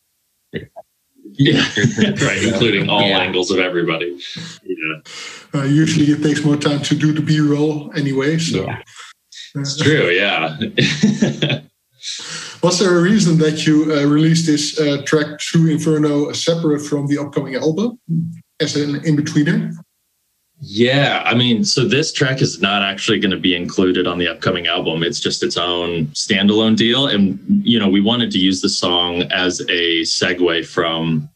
Yeah, 1.35 1.65
right, 1.99 2.43
including 2.43 2.91
all 2.91 3.01
yeah. 3.09 3.19
angles 3.19 3.51
of 3.51 3.59
everybody. 3.59 4.21
Yeah. 4.65 5.01
Uh, 5.55 5.65
usually, 5.65 6.07
it 6.07 6.23
takes 6.23 6.45
more 6.45 6.57
time 6.57 6.83
to 6.83 6.95
do 6.95 7.13
the 7.13 7.23
B 7.23 7.41
roll 7.41 7.91
anyway. 7.97 8.37
So. 8.39 8.65
Yeah. 8.65 8.83
It's 9.55 9.77
true. 9.77 10.11
Yeah. 10.11 10.59
Was 12.63 12.79
there 12.79 12.99
a 12.99 13.03
reason 13.03 13.39
that 13.39 13.67
you 13.67 13.93
uh, 13.93 14.05
released 14.05 14.47
this 14.47 14.79
uh, 14.79 15.03
track 15.05 15.41
Through 15.41 15.71
Inferno 15.71 16.33
separate 16.33 16.81
from 16.81 17.07
the 17.07 17.19
upcoming 17.19 17.55
album 17.55 17.99
as 18.61 18.77
an 18.77 18.97
in 19.05 19.17
betweener? 19.17 19.73
Yeah, 20.65 21.23
I 21.27 21.35
mean, 21.35 21.65
so 21.65 21.87
this 21.87 22.13
track 22.13 22.41
is 22.41 22.61
not 22.61 22.83
actually 22.83 23.19
going 23.19 23.33
to 23.33 23.37
be 23.37 23.57
included 23.57 24.07
on 24.07 24.19
the 24.19 24.29
upcoming 24.29 24.69
album. 24.69 25.03
It's 25.03 25.19
just 25.19 25.43
its 25.43 25.57
own 25.57 26.07
standalone 26.09 26.77
deal. 26.77 27.09
And, 27.09 27.41
you 27.67 27.81
know, 27.81 27.89
we 27.89 28.01
wanted 28.01 28.31
to 28.31 28.39
use 28.39 28.61
the 28.61 28.69
song 28.69 29.23
as 29.33 29.61
a 29.63 30.03
segue 30.03 30.65
from, 30.67 31.29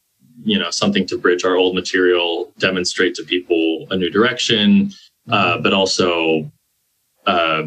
you 0.44 0.56
know, 0.56 0.70
something 0.70 1.06
to 1.08 1.18
bridge 1.18 1.44
our 1.44 1.56
old 1.56 1.74
material, 1.74 2.52
demonstrate 2.58 3.16
to 3.16 3.24
people 3.24 3.88
a 3.90 3.96
new 3.96 4.10
direction, 4.10 4.92
uh, 5.28 5.58
but 5.58 5.72
also 5.72 6.48
uh, 7.26 7.64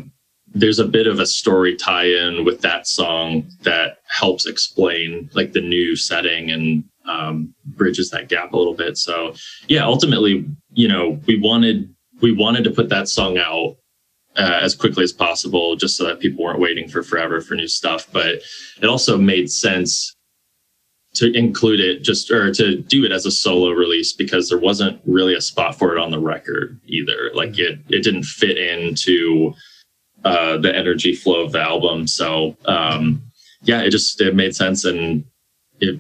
there's 0.60 0.80
a 0.80 0.86
bit 0.86 1.08
of 1.08 1.20
a 1.20 1.26
story 1.26 1.76
tie-in 1.76 2.46
with 2.46 2.62
that 2.62 2.88
song 2.88 3.50
that 3.62 4.00
helps 4.08 4.46
explain 4.46 5.30
like 5.34 5.54
the 5.54 5.62
new 5.62 5.96
setting 5.96 6.52
and 6.52 6.84
um, 7.06 7.54
bridges 7.66 8.10
that 8.10 8.30
gap 8.30 8.54
a 8.54 8.58
little 8.58 8.74
bit. 8.74 8.98
So 8.98 9.34
yeah, 9.68 9.84
ultimately, 9.84 10.46
you 10.74 10.88
know, 10.88 11.20
we 11.26 11.40
wanted 11.40 11.94
we 12.22 12.32
wanted 12.32 12.64
to 12.66 12.72
put 12.72 12.90
that 12.90 13.08
song 13.08 13.38
out 13.38 13.78
uh, 14.36 14.60
as 14.62 14.76
quickly 14.76 15.04
as 15.04 15.14
possible, 15.14 15.76
just 15.76 15.98
so 15.98 16.06
that 16.06 16.20
people 16.20 16.44
weren't 16.44 16.60
waiting 16.60 16.88
for 16.88 17.02
forever 17.02 17.42
for 17.42 17.56
new 17.56 17.68
stuff. 17.68 18.08
But 18.12 18.42
it 18.82 18.86
also 18.86 19.18
made 19.18 19.52
sense 19.52 20.16
to 21.16 21.36
include 21.36 21.80
it 21.80 22.04
just 22.04 22.30
or 22.30 22.54
to 22.54 22.78
do 22.78 23.04
it 23.04 23.12
as 23.12 23.26
a 23.26 23.32
solo 23.32 23.72
release 23.72 24.14
because 24.14 24.48
there 24.48 24.60
wasn't 24.60 25.02
really 25.06 25.34
a 25.34 25.42
spot 25.42 25.78
for 25.78 25.96
it 25.96 26.00
on 26.00 26.12
the 26.12 26.20
record 26.20 26.80
either. 26.86 27.32
Like 27.34 27.58
it 27.58 27.80
it 27.90 28.04
didn't 28.04 28.24
fit 28.24 28.58
into 28.58 29.54
uh, 30.26 30.58
the 30.58 30.76
energy 30.76 31.16
flow 31.16 31.44
of 31.44 31.52
the 31.52 31.62
album. 31.62 32.08
So 32.08 32.56
um, 32.66 33.22
yeah, 33.64 33.82
it 33.82 33.92
just 33.92 34.20
it 34.22 34.36
made 34.36 34.56
sense 34.56 34.86
and 34.86 35.26
it 35.80 36.00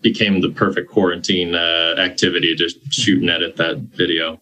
became 0.00 0.40
the 0.40 0.50
perfect 0.50 0.90
quarantine 0.90 1.54
uh, 1.54 1.94
activity 1.98 2.54
to 2.56 2.68
shoot 2.90 3.20
and 3.20 3.30
edit 3.30 3.56
that 3.56 3.78
video. 3.78 4.40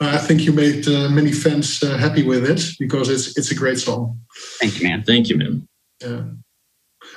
I 0.00 0.18
think 0.18 0.42
you 0.42 0.52
made 0.52 0.86
uh, 0.86 1.08
many 1.08 1.32
fans 1.32 1.82
uh, 1.82 1.96
happy 1.96 2.22
with 2.22 2.48
it 2.48 2.62
because 2.78 3.08
it's 3.08 3.36
it's 3.36 3.50
a 3.50 3.54
great 3.54 3.78
song. 3.78 4.20
Thank 4.60 4.80
you, 4.80 4.88
man. 4.88 5.02
Thank 5.02 5.28
you, 5.28 5.36
man. 5.36 5.68
Yeah. 6.00 6.24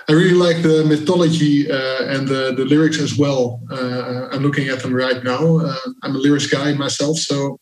I 0.09 0.13
really 0.13 0.33
like 0.33 0.63
the 0.63 0.83
mythology 0.83 1.71
uh, 1.71 2.03
and 2.05 2.27
the, 2.27 2.53
the 2.57 2.65
lyrics 2.65 2.99
as 2.99 3.17
well. 3.17 3.61
Uh, 3.71 4.29
I'm 4.31 4.41
looking 4.41 4.67
at 4.67 4.79
them 4.79 4.93
right 4.93 5.23
now. 5.23 5.59
Uh, 5.59 5.75
I'm 6.01 6.15
a 6.15 6.19
lyrics 6.19 6.47
guy 6.47 6.73
myself, 6.73 7.17
so 7.17 7.57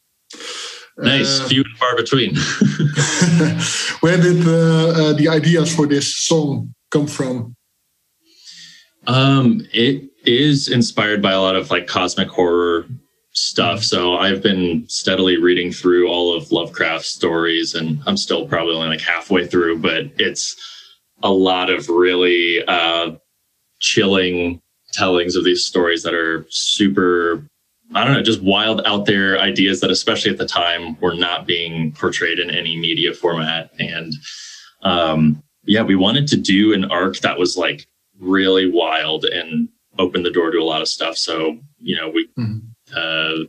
Nice, 1.01 1.39
uh, 1.39 1.47
few 1.47 1.63
and 1.63 1.77
far 1.77 1.95
between. 1.95 2.35
where 4.01 4.17
did 4.17 4.43
the 4.43 4.93
uh, 4.95 5.13
the 5.13 5.27
ideas 5.29 5.73
for 5.73 5.87
this 5.87 6.15
song 6.15 6.73
come 6.91 7.07
from? 7.07 7.55
Um, 9.07 9.65
it 9.73 10.09
is 10.25 10.67
inspired 10.67 11.21
by 11.21 11.31
a 11.31 11.41
lot 11.41 11.55
of 11.55 11.71
like 11.71 11.87
cosmic 11.87 12.27
horror 12.27 12.85
stuff. 13.31 13.83
So 13.83 14.17
I've 14.17 14.43
been 14.43 14.85
steadily 14.87 15.37
reading 15.37 15.71
through 15.71 16.09
all 16.09 16.35
of 16.35 16.51
Lovecraft's 16.51 17.07
stories, 17.07 17.75
and 17.75 18.01
I'm 18.05 18.17
still 18.17 18.47
probably 18.47 18.75
only 18.75 18.89
like 18.89 19.01
halfway 19.01 19.47
through, 19.47 19.79
but 19.79 20.05
it's 20.17 20.55
a 21.23 21.31
lot 21.31 21.69
of 21.69 21.89
really 21.89 22.63
uh, 22.65 23.11
chilling 23.79 24.61
tellings 24.91 25.35
of 25.35 25.43
these 25.43 25.63
stories 25.63 26.03
that 26.03 26.13
are 26.13 26.45
super 26.49 27.47
I 27.95 28.03
don't 28.03 28.13
know, 28.13 28.21
just 28.21 28.43
wild 28.43 28.81
out 28.85 29.05
there 29.05 29.39
ideas 29.39 29.79
that, 29.81 29.89
especially 29.89 30.31
at 30.31 30.37
the 30.37 30.45
time, 30.45 30.99
were 30.99 31.15
not 31.15 31.47
being 31.47 31.91
portrayed 31.93 32.37
in 32.37 32.51
any 32.51 32.77
media 32.77 33.13
format. 33.13 33.71
And 33.79 34.13
um, 34.83 35.43
yeah, 35.63 35.81
we 35.81 35.95
wanted 35.95 36.27
to 36.27 36.37
do 36.37 36.73
an 36.73 36.85
arc 36.85 37.17
that 37.17 37.39
was 37.39 37.57
like 37.57 37.87
really 38.19 38.69
wild 38.69 39.25
and 39.25 39.69
open 39.97 40.23
the 40.23 40.31
door 40.31 40.51
to 40.51 40.59
a 40.59 40.63
lot 40.63 40.81
of 40.81 40.87
stuff. 40.87 41.17
So, 41.17 41.57
you 41.79 41.95
know, 41.95 42.09
we, 42.09 42.27
mm-hmm. 42.37 42.59
uh, 42.95 43.45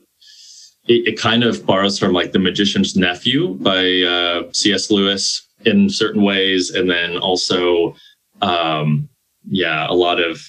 it, 0.89 1.09
it, 1.09 1.19
kind 1.19 1.45
of 1.45 1.65
borrows 1.67 1.99
from 1.99 2.13
like 2.13 2.33
The 2.33 2.39
Magician's 2.39 2.97
Nephew 2.97 3.55
by 3.55 4.03
uh, 4.03 4.45
C.S. 4.53 4.91
Lewis 4.91 5.47
in 5.65 5.91
certain 5.91 6.23
ways. 6.23 6.71
And 6.71 6.91
then 6.91 7.19
also, 7.19 7.95
um, 8.41 9.09
yeah, 9.47 9.87
a 9.89 9.93
lot 9.93 10.19
of 10.19 10.43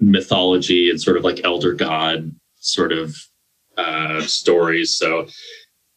mythology 0.00 0.90
and 0.90 1.00
sort 1.00 1.16
of 1.16 1.24
like 1.24 1.44
elder 1.44 1.72
god 1.72 2.34
sort 2.64 2.92
of 2.92 3.16
uh, 3.76 4.20
stories. 4.22 4.96
So 4.96 5.28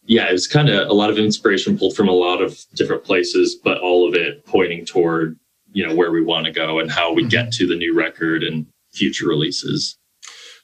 yeah, 0.05 0.29
it 0.29 0.33
was 0.33 0.47
kind 0.47 0.69
of 0.69 0.87
a 0.87 0.93
lot 0.93 1.09
of 1.09 1.17
inspiration 1.17 1.77
pulled 1.77 1.95
from 1.95 2.07
a 2.07 2.13
lot 2.13 2.41
of 2.41 2.57
different 2.75 3.03
places, 3.03 3.55
but 3.55 3.79
all 3.79 4.07
of 4.07 4.15
it 4.15 4.45
pointing 4.45 4.85
toward 4.85 5.37
you 5.73 5.85
know 5.85 5.93
where 5.93 6.11
we 6.11 6.23
want 6.23 6.45
to 6.45 6.51
go 6.51 6.79
and 6.79 6.89
how 6.89 7.13
we 7.13 7.23
mm-hmm. 7.23 7.29
get 7.29 7.51
to 7.53 7.67
the 7.67 7.75
new 7.75 7.93
record 7.93 8.43
and 8.43 8.65
future 8.93 9.27
releases. 9.27 9.97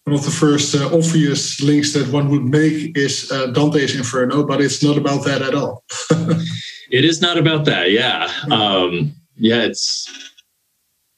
One 0.06 0.16
of 0.16 0.26
the 0.26 0.32
first 0.32 0.76
uh, 0.76 0.90
obvious 0.94 1.62
links 1.62 1.94
that 1.94 2.12
one 2.12 2.30
would 2.30 2.44
make 2.44 2.98
is 2.98 3.32
uh, 3.32 3.48
Dante's 3.48 3.96
Inferno, 3.96 4.46
but 4.46 4.60
it's 4.60 4.84
not 4.84 4.98
about 4.98 5.24
that 5.24 5.42
at 5.42 5.56
all. 5.56 5.84
it 6.92 7.06
is 7.06 7.22
not 7.22 7.38
about 7.38 7.64
that. 7.66 7.92
Yeah, 7.92 8.30
um, 8.52 9.14
yeah. 9.36 9.62
It's 9.62 10.10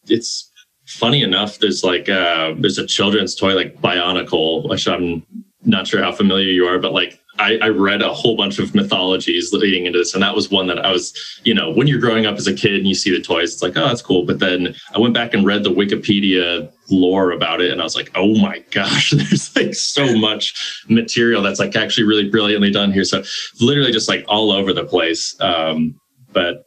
it's 0.08 0.52
funny 0.96 1.22
enough, 1.24 1.60
there's 1.60 1.84
like 1.84 2.10
uh, 2.10 2.54
there's 2.58 2.78
a 2.78 2.88
children's 2.88 3.36
toy 3.36 3.54
like 3.54 3.82
Bionicle, 3.82 4.68
which 4.70 4.88
I'm 4.88 5.26
not 5.64 5.88
sure 5.88 6.02
how 6.02 6.12
familiar 6.12 6.48
you 6.48 6.66
are, 6.66 6.80
but 6.80 6.94
like 6.94 7.20
I, 7.38 7.58
I, 7.62 7.68
read 7.70 8.02
a 8.02 8.14
whole 8.14 8.38
bunch 8.38 8.60
of 8.60 8.74
mythologies 8.74 9.52
leading 9.52 9.86
into 9.86 10.00
this, 10.00 10.14
and 10.14 10.24
that 10.24 10.36
was 10.36 10.50
one 10.50 10.68
that 10.68 10.86
I 10.86 10.92
was, 10.92 11.14
you 11.44 11.54
know, 11.54 11.72
when 11.72 11.88
you're 11.88 12.00
growing 12.00 12.26
up 12.26 12.38
as 12.38 12.48
a 12.48 12.54
kid 12.54 12.76
and 12.76 12.88
you 12.88 12.96
see 12.96 13.12
the 13.12 13.22
toys, 13.22 13.54
it's 13.54 13.62
like, 13.62 13.76
oh, 13.76 13.88
that's 13.88 14.02
cool. 14.02 14.26
But 14.26 14.40
then 14.40 14.76
I 14.94 15.00
went 15.00 15.14
back 15.14 15.34
and 15.34 15.46
read 15.46 15.64
the 15.64 15.72
Wikipedia 15.72 16.72
lore 16.90 17.32
about 17.32 17.62
it, 17.62 17.72
and 17.72 17.82
I 17.82 17.84
was 17.84 17.96
like, 17.96 18.12
oh 18.16 18.36
my 18.36 18.60
gosh, 18.72 19.12
there's 19.16 19.56
like 19.56 19.76
so 19.76 20.16
much 20.18 20.84
material 20.88 21.42
that's 21.42 21.60
like 21.60 21.76
actually 21.76 22.06
really 22.06 22.30
brilliantly 22.30 22.72
done 22.72 22.94
here. 22.94 23.04
So 23.04 23.24
literally 23.60 23.92
just 23.92 24.08
like 24.08 24.24
all 24.28 24.52
over 24.52 24.72
the 24.72 24.86
place. 24.86 25.36
Um, 25.42 26.00
but 26.32 26.66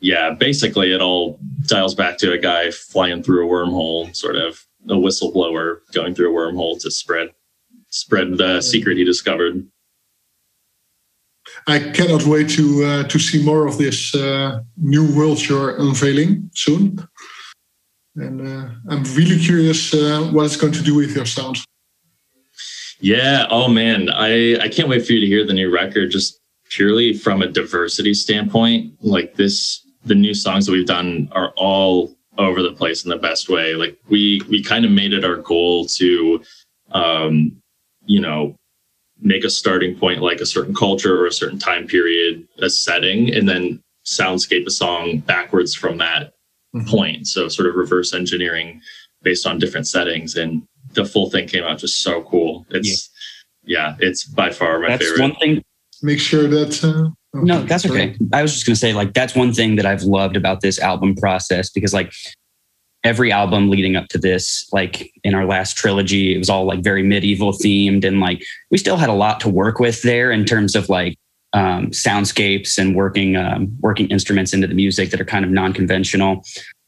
yeah, 0.00 0.30
basically 0.30 0.92
it 0.92 1.00
all 1.00 1.38
dials 1.66 1.94
back 1.94 2.18
to 2.18 2.32
a 2.32 2.38
guy 2.38 2.70
flying 2.70 3.22
through 3.22 3.46
a 3.46 3.50
wormhole, 3.50 4.14
sort 4.14 4.36
of 4.36 4.64
a 4.88 4.94
whistleblower 4.94 5.78
going 5.92 6.14
through 6.14 6.32
a 6.32 6.52
wormhole 6.52 6.80
to 6.80 6.90
spread 6.90 7.30
spread 7.90 8.36
the 8.36 8.60
secret 8.60 8.96
he 8.96 9.04
discovered. 9.04 9.66
I 11.66 11.78
cannot 11.78 12.24
wait 12.24 12.48
to 12.50 12.84
uh, 12.84 13.04
to 13.04 13.18
see 13.18 13.42
more 13.42 13.66
of 13.66 13.78
this 13.78 14.14
uh, 14.14 14.60
new 14.76 15.16
world 15.16 15.40
you're 15.46 15.76
unveiling 15.76 16.50
soon, 16.54 17.06
and 18.16 18.40
uh, 18.46 18.70
I'm 18.88 19.04
really 19.14 19.38
curious 19.38 19.92
uh, 19.94 20.28
what 20.32 20.46
it's 20.46 20.56
going 20.56 20.74
to 20.74 20.82
do 20.82 20.94
with 20.94 21.16
your 21.16 21.26
sound. 21.26 21.58
Yeah. 23.00 23.46
Oh 23.50 23.68
man, 23.68 24.10
I 24.10 24.58
I 24.60 24.68
can't 24.68 24.88
wait 24.88 25.06
for 25.06 25.12
you 25.12 25.20
to 25.20 25.26
hear 25.26 25.44
the 25.44 25.54
new 25.54 25.70
record. 25.72 26.10
Just 26.10 26.40
purely 26.70 27.14
from 27.14 27.42
a 27.42 27.48
diversity 27.48 28.14
standpoint, 28.14 28.92
like 29.00 29.34
this 29.34 29.87
the 30.08 30.14
new 30.14 30.34
songs 30.34 30.66
that 30.66 30.72
we've 30.72 30.86
done 30.86 31.28
are 31.32 31.52
all 31.56 32.14
over 32.36 32.62
the 32.62 32.72
place 32.72 33.04
in 33.04 33.10
the 33.10 33.16
best 33.16 33.48
way. 33.48 33.74
Like 33.74 33.98
we 34.08 34.42
we 34.48 34.62
kind 34.62 34.84
of 34.84 34.90
made 34.90 35.12
it 35.12 35.24
our 35.24 35.36
goal 35.36 35.86
to 35.86 36.42
um, 36.92 37.60
you 38.06 38.20
know, 38.20 38.56
make 39.20 39.44
a 39.44 39.50
starting 39.50 39.96
point 39.96 40.22
like 40.22 40.40
a 40.40 40.46
certain 40.46 40.74
culture 40.74 41.20
or 41.20 41.26
a 41.26 41.32
certain 41.32 41.58
time 41.58 41.86
period, 41.86 42.46
a 42.58 42.70
setting, 42.70 43.32
and 43.34 43.48
then 43.48 43.82
soundscape 44.06 44.66
a 44.66 44.70
song 44.70 45.18
backwards 45.18 45.74
from 45.74 45.98
that 45.98 46.32
mm-hmm. 46.74 46.88
point. 46.88 47.26
So 47.26 47.48
sort 47.48 47.68
of 47.68 47.74
reverse 47.74 48.14
engineering 48.14 48.80
based 49.22 49.46
on 49.46 49.58
different 49.58 49.86
settings. 49.86 50.36
And 50.36 50.62
the 50.92 51.04
full 51.04 51.30
thing 51.30 51.46
came 51.46 51.64
out 51.64 51.78
just 51.78 52.00
so 52.00 52.22
cool. 52.22 52.66
It's 52.70 53.10
yeah, 53.64 53.88
yeah 53.90 53.96
it's 54.00 54.24
by 54.24 54.50
far 54.50 54.78
my 54.78 54.88
That's 54.88 55.04
favorite. 55.04 55.20
One 55.20 55.34
thing 55.36 55.62
make 56.02 56.20
sure 56.20 56.46
that 56.46 56.82
uh, 56.84 57.10
Okay, 57.38 57.46
no, 57.46 57.62
that's 57.62 57.86
okay. 57.86 58.16
I 58.32 58.42
was 58.42 58.52
just 58.52 58.66
going 58.66 58.74
to 58.74 58.80
say, 58.80 58.92
like, 58.92 59.14
that's 59.14 59.34
one 59.34 59.52
thing 59.52 59.76
that 59.76 59.86
I've 59.86 60.02
loved 60.02 60.36
about 60.36 60.60
this 60.60 60.78
album 60.78 61.14
process 61.14 61.70
because, 61.70 61.92
like, 61.92 62.12
every 63.04 63.30
album 63.30 63.70
leading 63.70 63.96
up 63.96 64.08
to 64.08 64.18
this, 64.18 64.68
like 64.72 65.10
in 65.24 65.34
our 65.34 65.46
last 65.46 65.76
trilogy, 65.76 66.34
it 66.34 66.38
was 66.38 66.50
all 66.50 66.64
like 66.64 66.80
very 66.80 67.02
medieval 67.02 67.52
themed. 67.52 68.04
And 68.04 68.20
like, 68.20 68.42
we 68.70 68.78
still 68.78 68.96
had 68.96 69.08
a 69.08 69.14
lot 69.14 69.40
to 69.40 69.48
work 69.48 69.78
with 69.78 70.02
there 70.02 70.30
in 70.32 70.44
terms 70.44 70.74
of 70.74 70.88
like 70.88 71.16
um, 71.52 71.86
soundscapes 71.88 72.76
and 72.76 72.96
working, 72.96 73.36
um, 73.36 73.74
working 73.80 74.08
instruments 74.08 74.52
into 74.52 74.66
the 74.66 74.74
music 74.74 75.10
that 75.10 75.20
are 75.20 75.24
kind 75.24 75.44
of 75.44 75.50
non 75.50 75.72
conventional. 75.72 76.44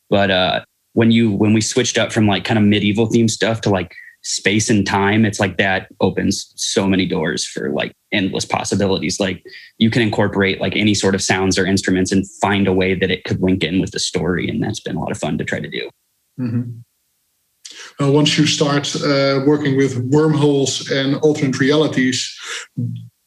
But 0.09 0.31
uh, 0.31 0.65
when 0.95 1.11
you, 1.11 1.31
when 1.31 1.53
we 1.53 1.61
switched 1.61 1.97
up 1.97 2.13
from 2.13 2.27
like 2.27 2.45
kind 2.45 2.59
of 2.59 2.65
medieval 2.65 3.09
themed 3.09 3.31
stuff 3.31 3.61
to 3.63 3.71
like 3.71 3.95
space 4.23 4.69
and 4.69 4.87
time, 4.87 5.25
it's 5.25 5.41
like 5.41 5.57
that 5.57 5.89
opens 6.01 6.53
so 6.57 6.87
many 6.87 7.07
doors 7.07 7.47
for 7.47 7.71
like 7.71 7.93
endless 8.13 8.45
possibilities. 8.45 9.19
Like 9.19 9.43
you 9.79 9.91
can 9.91 10.03
incorporate 10.03 10.61
like 10.61 10.77
any 10.77 10.95
sort 10.95 11.15
of 11.15 11.23
sounds 11.23 11.59
or 11.59 11.67
instruments 11.67 12.13
and 12.13 12.29
find 12.41 12.69
a 12.69 12.73
way 12.73 12.95
that 12.95 13.11
it 13.11 13.25
could 13.25 13.41
link 13.41 13.65
in 13.65 13.81
with 13.81 13.93
the 13.93 13.99
story. 13.99 14.49
And 14.49 14.63
that's 14.63 14.81
been 14.81 14.97
a 14.97 15.01
lot 15.01 15.11
of 15.11 15.19
fun 15.19 15.39
to 15.39 15.45
try 15.45 15.61
to 15.61 15.71
do. 15.71 15.91
Mm-hmm. 16.39 18.05
Uh, 18.05 18.11
once 18.11 18.39
you 18.39 18.47
start 18.47 18.95
uh, 18.97 19.43
working 19.47 19.77
with 19.77 19.97
wormholes 20.11 20.91
and 20.91 21.17
alternate 21.17 21.59
realities, 21.61 22.35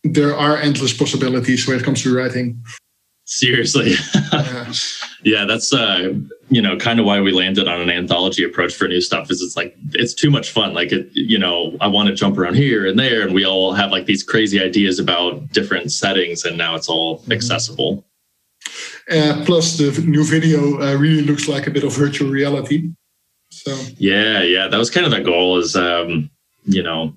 there 0.03 0.36
are 0.36 0.58
endless 0.58 0.95
possibilities 0.95 1.67
when 1.67 1.79
it 1.79 1.84
comes 1.84 2.01
to 2.03 2.15
writing. 2.15 2.63
Seriously. 3.34 3.96
yeah. 4.32 4.74
yeah, 5.24 5.46
that's 5.46 5.74
uh 5.74 6.13
you 6.50 6.62
know 6.62 6.78
kind 6.78 7.00
of 7.00 7.06
why 7.06 7.19
we 7.19 7.32
landed 7.32 7.67
on 7.67 7.82
an 7.82 7.89
anthology 7.89 8.43
approach 8.43 8.76
for 8.76 8.88
new 8.88 9.02
stuff 9.02 9.32
is 9.32 9.41
it's 9.41 9.58
like 9.58 9.76
it's 9.93 10.13
too 10.13 10.30
much 10.30 10.52
fun 10.52 10.74
like 10.74 10.91
it 10.91 11.10
you 11.13 11.39
know 11.39 11.76
i 11.82 11.88
want 11.88 12.08
to 12.08 12.13
jump 12.13 12.38
around 12.38 12.56
here 12.56 12.86
and 12.86 13.00
there 13.00 13.24
and 13.24 13.34
we 13.34 13.46
all 13.46 13.74
have 13.74 13.91
like 13.91 14.06
these 14.06 14.22
crazy 14.22 14.62
ideas 14.62 15.00
about 15.00 15.48
different 15.50 15.91
settings 15.91 16.46
and 16.46 16.58
now 16.58 16.76
it's 16.76 16.89
all 16.89 17.19
mm-hmm. 17.19 17.32
accessible 17.32 18.06
uh, 19.10 19.41
plus 19.46 19.78
the 19.78 19.89
new 20.06 20.24
video 20.24 20.80
uh, 20.82 20.96
really 20.96 21.24
looks 21.24 21.48
like 21.48 21.65
a 21.65 21.72
bit 21.72 21.84
of 21.84 21.96
virtual 21.96 22.30
reality 22.30 22.91
so 23.50 23.72
yeah 23.98 24.43
yeah 24.43 24.67
that 24.67 24.78
was 24.78 24.91
kind 24.91 25.06
of 25.06 25.12
the 25.12 25.22
goal 25.22 25.58
is 25.58 25.76
um 25.76 26.30
you 26.65 26.84
know 26.84 27.13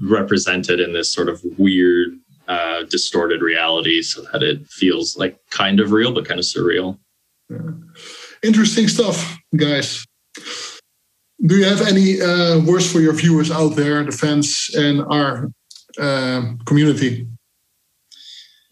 represented 0.00 0.80
in 0.80 0.92
this 0.92 1.10
sort 1.10 1.28
of 1.28 1.40
weird 1.58 2.18
uh, 2.48 2.82
distorted 2.84 3.42
reality 3.42 4.02
so 4.02 4.22
that 4.32 4.42
it 4.42 4.66
feels 4.66 5.16
like 5.16 5.38
kind 5.50 5.80
of 5.80 5.92
real 5.92 6.12
but 6.12 6.26
kind 6.26 6.38
of 6.38 6.46
surreal. 6.46 6.98
Yeah. 7.48 7.58
Interesting 8.42 8.88
stuff, 8.88 9.38
guys. 9.56 10.04
Do 11.44 11.56
you 11.56 11.64
have 11.64 11.86
any 11.86 12.20
uh, 12.20 12.60
words 12.60 12.90
for 12.90 13.00
your 13.00 13.12
viewers 13.12 13.50
out 13.50 13.76
there, 13.76 14.02
the 14.04 14.12
fans 14.12 14.70
and 14.76 15.02
our 15.02 15.50
uh, 15.98 16.52
community? 16.64 17.26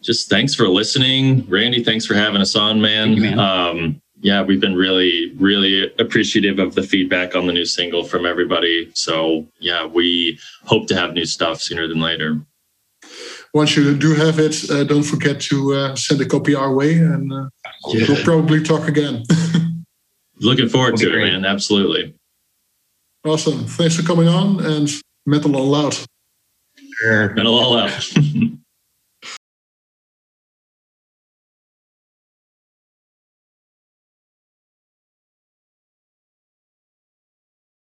Just 0.03 0.29
thanks 0.29 0.55
for 0.55 0.69
listening, 0.69 1.49
Randy. 1.49 1.83
Thanks 1.85 2.07
for 2.07 2.15
having 2.15 2.41
us 2.41 2.57
on, 2.57 2.81
man. 2.81 3.13
You, 3.13 3.23
man. 3.23 3.39
Um, 3.39 4.03
yeah, 4.21 4.43
we've 4.43 4.61
been 4.61 4.75
really, 4.75 5.33
really 5.37 5.93
appreciative 5.99 6.59
of 6.59 6.75
the 6.75 6.83
feedback 6.83 7.35
on 7.35 7.47
the 7.47 7.53
new 7.53 7.65
single 7.65 8.05
from 8.05 8.25
everybody. 8.25 8.91
So 8.95 9.47
yeah, 9.59 9.85
we 9.85 10.39
hope 10.65 10.87
to 10.89 10.97
have 10.97 11.13
new 11.13 11.25
stuff 11.25 11.61
sooner 11.61 11.89
than 11.89 12.01
later 12.01 12.41
once 13.55 13.77
you 13.77 13.97
do 13.97 14.15
have 14.15 14.38
it, 14.38 14.71
uh, 14.71 14.85
don't 14.85 15.03
forget 15.03 15.41
to 15.41 15.75
uh, 15.75 15.97
send 15.97 16.21
a 16.21 16.27
copy 16.27 16.55
our 16.55 16.73
way, 16.75 16.95
and 16.95 17.33
uh, 17.33 17.49
yeah. 17.88 18.07
we'll 18.09 18.25
probably 18.25 18.62
talk 18.62 18.88
again. 18.88 19.25
Looking 20.41 20.69
forward 20.69 20.97
to 20.97 21.12
it, 21.12 21.17
man. 21.17 21.45
Absolutely. 21.45 22.15
Awesome. 23.25 23.65
Thanks 23.67 23.97
for 23.97 24.03
coming 24.03 24.29
on, 24.29 24.65
and 24.65 24.88
metal 25.27 25.57
all 25.57 25.75
out. 25.75 26.05
Metal 27.05 27.55
all 27.55 27.79
out. 27.79 28.11